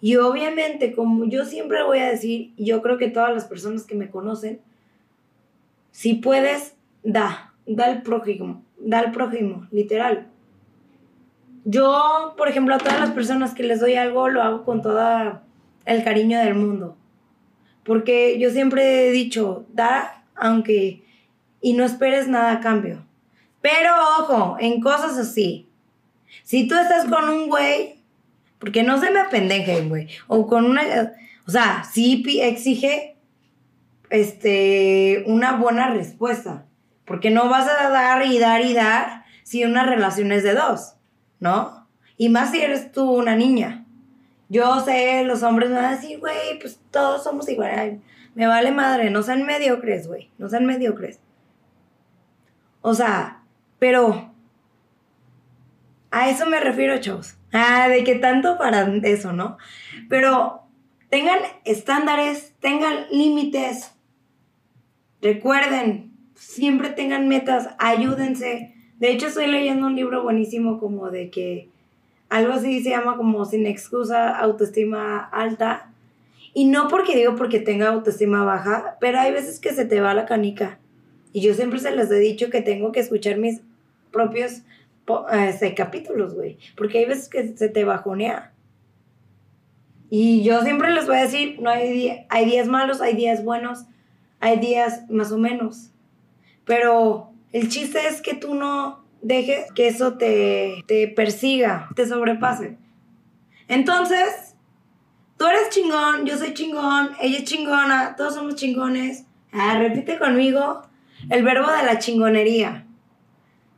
Y 0.01 0.17
obviamente, 0.17 0.93
como 0.93 1.25
yo 1.25 1.45
siempre 1.45 1.81
voy 1.81 1.97
a 1.97 2.11
decir, 2.11 2.53
yo 2.57 2.83
creo 2.83 2.99
que 2.99 3.09
todas 3.09 3.33
las 3.33 3.45
personas 3.45 3.85
que 3.85 3.95
me 3.95 4.11
conocen, 4.11 4.61
si 5.89 6.13
puedes, 6.13 6.75
da, 7.03 7.55
da 7.65 7.85
al 7.85 8.03
prójimo, 8.03 8.63
da 8.83 8.99
al 8.99 9.11
prójimo, 9.11 9.67
literal. 9.71 10.27
Yo, 11.63 12.33
por 12.37 12.47
ejemplo, 12.47 12.75
a 12.75 12.79
todas 12.79 12.99
las 12.99 13.11
personas 13.11 13.53
que 13.53 13.63
les 13.63 13.79
doy 13.79 13.95
algo, 13.95 14.29
lo 14.29 14.41
hago 14.41 14.63
con 14.63 14.81
todo 14.81 15.41
el 15.85 16.03
cariño 16.03 16.39
del 16.39 16.55
mundo. 16.55 16.97
Porque 17.83 18.39
yo 18.39 18.49
siempre 18.49 19.07
he 19.07 19.11
dicho, 19.11 19.65
da, 19.73 20.23
aunque, 20.35 21.03
y 21.61 21.73
no 21.73 21.83
esperes 21.83 22.27
nada 22.27 22.53
a 22.53 22.59
cambio. 22.59 23.05
Pero 23.61 23.91
ojo, 24.19 24.57
en 24.59 24.81
cosas 24.81 25.17
así. 25.17 25.67
Si 26.43 26.67
tú 26.67 26.75
estás 26.75 27.05
con 27.05 27.29
un 27.29 27.49
güey 27.49 28.01
porque 28.61 28.83
no 28.83 28.99
se 28.99 29.09
me 29.09 29.19
apendejen, 29.19 29.89
güey. 29.89 30.07
O 30.27 30.45
con 30.45 30.65
una. 30.65 30.83
O 31.47 31.51
sea, 31.51 31.83
sí 31.91 32.23
exige 32.41 33.17
este, 34.11 35.23
una 35.25 35.57
buena 35.57 35.89
respuesta. 35.89 36.67
Porque 37.11 37.29
no 37.29 37.49
vas 37.49 37.67
a 37.67 37.89
dar 37.89 38.25
y 38.25 38.39
dar 38.39 38.61
y 38.61 38.73
dar 38.73 39.25
si 39.43 39.65
una 39.65 39.83
relación 39.83 40.31
es 40.31 40.43
de 40.43 40.53
dos, 40.53 40.93
¿no? 41.41 41.85
Y 42.15 42.29
más 42.29 42.51
si 42.51 42.61
eres 42.61 42.93
tú 42.93 43.11
una 43.11 43.35
niña. 43.35 43.83
Yo 44.47 44.79
sé, 44.79 45.25
los 45.25 45.43
hombres 45.43 45.71
van 45.71 45.83
a 45.83 45.91
decir, 45.91 46.19
güey, 46.19 46.57
pues 46.61 46.79
todos 46.89 47.25
somos 47.25 47.49
iguales. 47.49 47.99
me 48.33 48.47
vale 48.47 48.71
madre, 48.71 49.09
no 49.09 49.23
sean 49.23 49.45
mediocres, 49.45 50.07
güey. 50.07 50.29
No 50.37 50.47
sean 50.47 50.65
mediocres. 50.65 51.19
O 52.79 52.93
sea, 52.93 53.43
pero 53.77 54.33
a 56.11 56.29
eso 56.29 56.45
me 56.45 56.61
refiero, 56.61 56.97
chavos. 57.01 57.35
Ah, 57.51 57.89
de 57.89 58.05
qué 58.05 58.15
tanto 58.15 58.57
para 58.57 58.89
eso, 59.03 59.33
¿no? 59.33 59.57
Pero 60.07 60.61
tengan 61.09 61.39
estándares, 61.65 62.53
tengan 62.61 63.05
límites. 63.11 63.91
Recuerden, 65.21 66.10
siempre 66.41 66.89
tengan 66.89 67.27
metas, 67.27 67.69
ayúdense. 67.77 68.73
De 68.99 69.11
hecho, 69.11 69.27
estoy 69.27 69.47
leyendo 69.47 69.85
un 69.85 69.95
libro 69.95 70.23
buenísimo 70.23 70.79
como 70.79 71.11
de 71.11 71.29
que 71.29 71.69
algo 72.29 72.53
así 72.53 72.81
se 72.81 72.89
llama 72.89 73.15
como 73.15 73.45
sin 73.45 73.65
excusa, 73.67 74.37
autoestima 74.37 75.19
alta. 75.19 75.91
Y 76.53 76.65
no 76.65 76.87
porque 76.87 77.15
digo 77.15 77.35
porque 77.35 77.59
tenga 77.59 77.89
autoestima 77.89 78.43
baja, 78.43 78.97
pero 78.99 79.19
hay 79.19 79.31
veces 79.31 79.59
que 79.59 79.71
se 79.71 79.85
te 79.85 80.01
va 80.01 80.13
la 80.13 80.25
canica. 80.25 80.79
Y 81.31 81.41
yo 81.41 81.53
siempre 81.53 81.79
se 81.79 81.95
les 81.95 82.09
he 82.11 82.19
dicho 82.19 82.49
que 82.49 82.61
tengo 82.61 82.91
que 82.91 82.99
escuchar 82.99 83.37
mis 83.37 83.61
propios 84.11 84.63
este, 85.31 85.75
capítulos, 85.75 86.33
güey. 86.33 86.57
Porque 86.75 86.97
hay 86.99 87.05
veces 87.05 87.29
que 87.29 87.55
se 87.55 87.69
te 87.69 87.85
bajonea. 87.85 88.51
Y 90.09 90.43
yo 90.43 90.61
siempre 90.63 90.91
les 90.91 91.05
voy 91.05 91.17
a 91.17 91.21
decir, 91.21 91.61
no 91.61 91.69
hay, 91.69 92.25
hay 92.27 92.45
días 92.45 92.67
malos, 92.67 92.99
hay 92.99 93.15
días 93.15 93.45
buenos, 93.45 93.85
hay 94.41 94.59
días 94.59 95.09
más 95.09 95.31
o 95.31 95.37
menos. 95.37 95.90
Pero 96.65 97.31
el 97.51 97.69
chiste 97.69 98.07
es 98.07 98.21
que 98.21 98.33
tú 98.33 98.55
no 98.55 99.03
dejes 99.21 99.71
que 99.73 99.87
eso 99.87 100.17
te, 100.17 100.83
te 100.87 101.07
persiga, 101.07 101.89
te 101.95 102.07
sobrepase. 102.07 102.77
Entonces, 103.67 104.55
tú 105.37 105.45
eres 105.45 105.69
chingón, 105.69 106.25
yo 106.25 106.37
soy 106.37 106.53
chingón, 106.53 107.11
ella 107.21 107.37
es 107.37 107.43
chingona, 107.45 108.15
todos 108.15 108.35
somos 108.35 108.55
chingones. 108.55 109.25
Ah, 109.51 109.77
repite 109.77 110.17
conmigo 110.17 110.81
el 111.29 111.43
verbo 111.43 111.69
de 111.71 111.83
la 111.83 111.99
chingonería. 111.99 112.85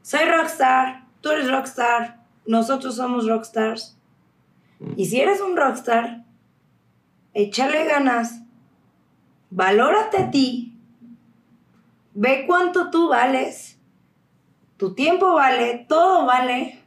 Soy 0.02 0.26
rockstar, 0.26 1.06
tú 1.22 1.30
eres 1.32 1.50
rockstar, 1.50 2.20
nosotros 2.46 2.96
somos 2.96 3.28
rockstars. 3.28 3.98
Y 4.98 5.06
si 5.06 5.22
eres 5.22 5.40
un 5.42 5.56
rockstar, 5.56 6.26
échale 7.34 7.86
ganas, 7.86 8.42
valórate 9.50 10.18
a 10.18 10.32
ti, 10.32 10.73
ve 12.14 12.46
cuánto 12.48 12.90
tú 12.90 13.10
vales, 13.10 13.80
tu 14.78 14.94
tiempo 14.94 15.34
vale, 15.34 15.86
todo 15.88 16.26
vale. 16.26 16.80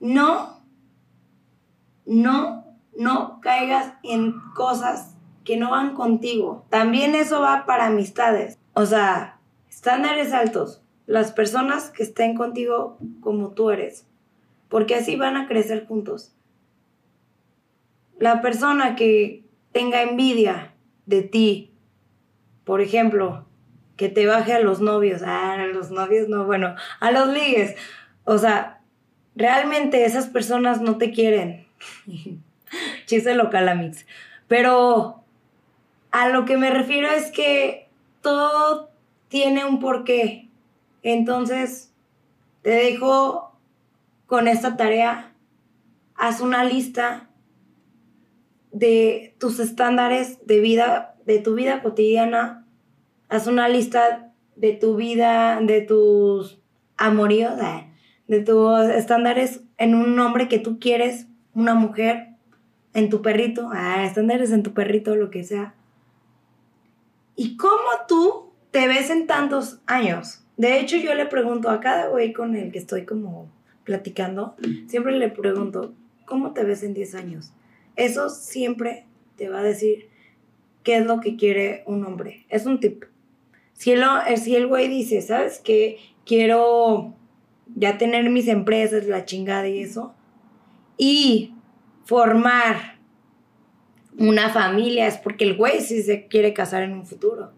No, 0.00 0.60
no, 2.06 2.64
no 2.96 3.40
caigas 3.40 3.94
en 4.02 4.34
cosas 4.54 5.14
que 5.44 5.56
no 5.56 5.70
van 5.70 5.94
contigo. 5.94 6.64
También 6.70 7.14
eso 7.14 7.40
va 7.40 7.66
para 7.66 7.86
amistades. 7.86 8.58
O 8.74 8.86
sea, 8.86 9.38
estándares 9.68 10.32
altos 10.32 10.82
las 11.06 11.32
personas 11.32 11.90
que 11.90 12.02
estén 12.02 12.34
contigo 12.34 12.98
como 13.20 13.50
tú 13.50 13.70
eres, 13.70 14.06
porque 14.68 14.94
así 14.94 15.16
van 15.16 15.36
a 15.36 15.46
crecer 15.46 15.86
juntos. 15.86 16.34
La 18.18 18.40
persona 18.40 18.94
que 18.94 19.44
tenga 19.72 20.02
envidia 20.02 20.74
de 21.06 21.22
ti, 21.22 21.71
por 22.64 22.80
ejemplo, 22.80 23.46
que 23.96 24.08
te 24.08 24.26
baje 24.26 24.52
a 24.52 24.60
los 24.60 24.80
novios, 24.80 25.22
ah, 25.22 25.54
a 25.54 25.66
los 25.66 25.90
novios 25.90 26.28
no, 26.28 26.44
bueno, 26.44 26.74
a 27.00 27.10
los 27.10 27.28
ligues, 27.28 27.76
o 28.24 28.38
sea, 28.38 28.80
realmente 29.34 30.04
esas 30.04 30.26
personas 30.26 30.80
no 30.80 30.98
te 30.98 31.10
quieren. 31.10 31.66
Chiste 33.06 33.34
local, 33.34 33.68
Amix. 33.68 34.06
Pero 34.48 35.22
a 36.10 36.28
lo 36.28 36.44
que 36.44 36.56
me 36.56 36.70
refiero 36.70 37.08
es 37.10 37.30
que 37.30 37.88
todo 38.20 38.90
tiene 39.28 39.64
un 39.64 39.80
porqué. 39.80 40.48
Entonces, 41.02 41.92
te 42.62 42.70
dejo 42.70 43.52
con 44.26 44.48
esta 44.48 44.76
tarea. 44.76 45.32
Haz 46.14 46.40
una 46.40 46.64
lista 46.64 47.28
de 48.70 49.34
tus 49.38 49.58
estándares 49.58 50.46
de 50.46 50.60
vida, 50.60 51.11
de 51.26 51.38
tu 51.38 51.54
vida 51.54 51.82
cotidiana. 51.82 52.66
Haz 53.28 53.46
una 53.46 53.68
lista 53.68 54.32
de 54.56 54.72
tu 54.72 54.96
vida, 54.96 55.60
de 55.60 55.80
tus 55.80 56.60
amoríos, 56.96 57.54
de 58.28 58.40
tus 58.40 58.80
estándares 58.90 59.62
en 59.78 59.94
un 59.94 60.18
hombre 60.20 60.48
que 60.48 60.58
tú 60.58 60.78
quieres, 60.78 61.26
una 61.54 61.74
mujer, 61.74 62.28
en 62.94 63.08
tu 63.08 63.22
perrito, 63.22 63.70
ah, 63.72 64.04
estándares 64.04 64.52
en 64.52 64.62
tu 64.62 64.74
perrito, 64.74 65.16
lo 65.16 65.30
que 65.30 65.44
sea. 65.44 65.74
¿Y 67.36 67.56
cómo 67.56 67.88
tú 68.06 68.52
te 68.70 68.86
ves 68.86 69.10
en 69.10 69.26
tantos 69.26 69.80
años? 69.86 70.44
De 70.56 70.78
hecho, 70.78 70.96
yo 70.96 71.14
le 71.14 71.26
pregunto 71.26 71.70
a 71.70 71.80
cada 71.80 72.08
güey 72.08 72.32
con 72.32 72.54
el 72.54 72.70
que 72.70 72.78
estoy 72.78 73.06
como 73.06 73.50
platicando, 73.84 74.54
siempre 74.86 75.18
le 75.18 75.28
pregunto, 75.28 75.94
¿cómo 76.26 76.52
te 76.52 76.64
ves 76.64 76.82
en 76.82 76.94
10 76.94 77.14
años? 77.14 77.52
Eso 77.96 78.28
siempre 78.28 79.06
te 79.36 79.48
va 79.48 79.60
a 79.60 79.62
decir 79.64 80.08
qué 80.82 80.96
es 80.96 81.06
lo 81.06 81.20
que 81.20 81.36
quiere 81.36 81.82
un 81.86 82.04
hombre. 82.04 82.46
Es 82.48 82.66
un 82.66 82.80
tip. 82.80 83.04
Si 83.72 83.92
el, 83.92 84.04
si 84.36 84.56
el 84.56 84.66
güey 84.66 84.88
dice, 84.88 85.22
¿sabes 85.22 85.60
qué? 85.62 85.98
Quiero 86.24 87.14
ya 87.74 87.98
tener 87.98 88.30
mis 88.30 88.48
empresas, 88.48 89.06
la 89.06 89.24
chingada 89.24 89.68
y 89.68 89.82
eso. 89.82 90.14
Y 90.96 91.54
formar 92.04 92.98
una 94.18 94.50
familia 94.50 95.06
es 95.06 95.16
porque 95.16 95.44
el 95.44 95.56
güey 95.56 95.80
sí 95.80 96.02
se 96.02 96.26
quiere 96.26 96.52
casar 96.52 96.82
en 96.82 96.92
un 96.92 97.06
futuro. 97.06 97.52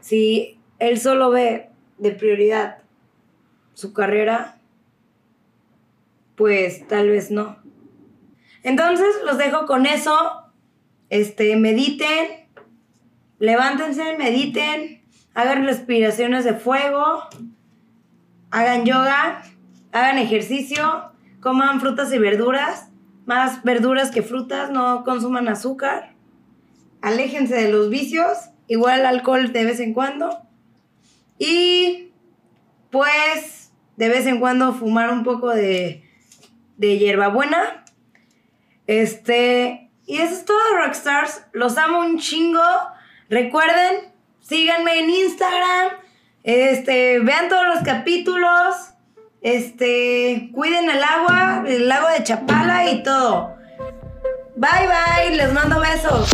Si 0.00 0.58
él 0.78 1.00
solo 1.00 1.30
ve 1.30 1.70
de 1.98 2.12
prioridad 2.12 2.78
su 3.74 3.92
carrera, 3.92 4.58
pues 6.36 6.86
tal 6.86 7.08
vez 7.10 7.30
no. 7.30 7.58
Entonces 8.62 9.06
los 9.24 9.38
dejo 9.38 9.66
con 9.66 9.86
eso. 9.86 10.42
Este, 11.08 11.56
mediten, 11.56 12.45
levántense, 13.38 14.16
mediten, 14.16 15.02
hagan 15.34 15.64
respiraciones 15.64 16.44
de 16.44 16.54
fuego, 16.54 17.22
hagan 18.50 18.84
yoga, 18.84 19.42
hagan 19.92 20.18
ejercicio, 20.18 21.12
coman 21.40 21.80
frutas 21.80 22.12
y 22.12 22.18
verduras, 22.18 22.88
más 23.26 23.62
verduras 23.62 24.10
que 24.10 24.22
frutas, 24.22 24.70
no 24.70 25.04
consuman 25.04 25.48
azúcar, 25.48 26.14
aléjense 27.02 27.54
de 27.54 27.70
los 27.70 27.90
vicios, 27.90 28.50
igual 28.68 29.06
alcohol 29.06 29.52
de 29.52 29.64
vez 29.64 29.80
en 29.80 29.94
cuando 29.94 30.42
y 31.38 32.12
pues 32.90 33.72
de 33.96 34.08
vez 34.08 34.26
en 34.26 34.40
cuando 34.40 34.72
fumar 34.72 35.10
un 35.10 35.24
poco 35.24 35.50
de, 35.50 36.04
de 36.76 36.98
hierbabuena. 36.98 37.84
Este, 38.86 39.90
y 40.06 40.18
eso 40.18 40.34
es 40.34 40.44
todo, 40.44 40.58
Rockstars. 40.76 41.46
Los 41.52 41.76
amo 41.78 42.00
un 42.00 42.18
chingo. 42.18 42.62
Recuerden, 43.28 44.12
síganme 44.40 45.00
en 45.00 45.10
Instagram. 45.10 45.88
Este, 46.42 47.18
vean 47.20 47.48
todos 47.48 47.66
los 47.66 47.82
capítulos. 47.82 48.76
Este, 49.42 50.50
cuiden 50.52 50.90
el 50.90 51.02
agua, 51.02 51.64
el 51.66 51.88
lago 51.88 52.08
de 52.08 52.22
Chapala 52.22 52.90
y 52.90 53.02
todo. 53.02 53.56
Bye 54.56 54.88
bye, 54.88 55.36
les 55.36 55.52
mando 55.52 55.80
besos. 55.80 56.30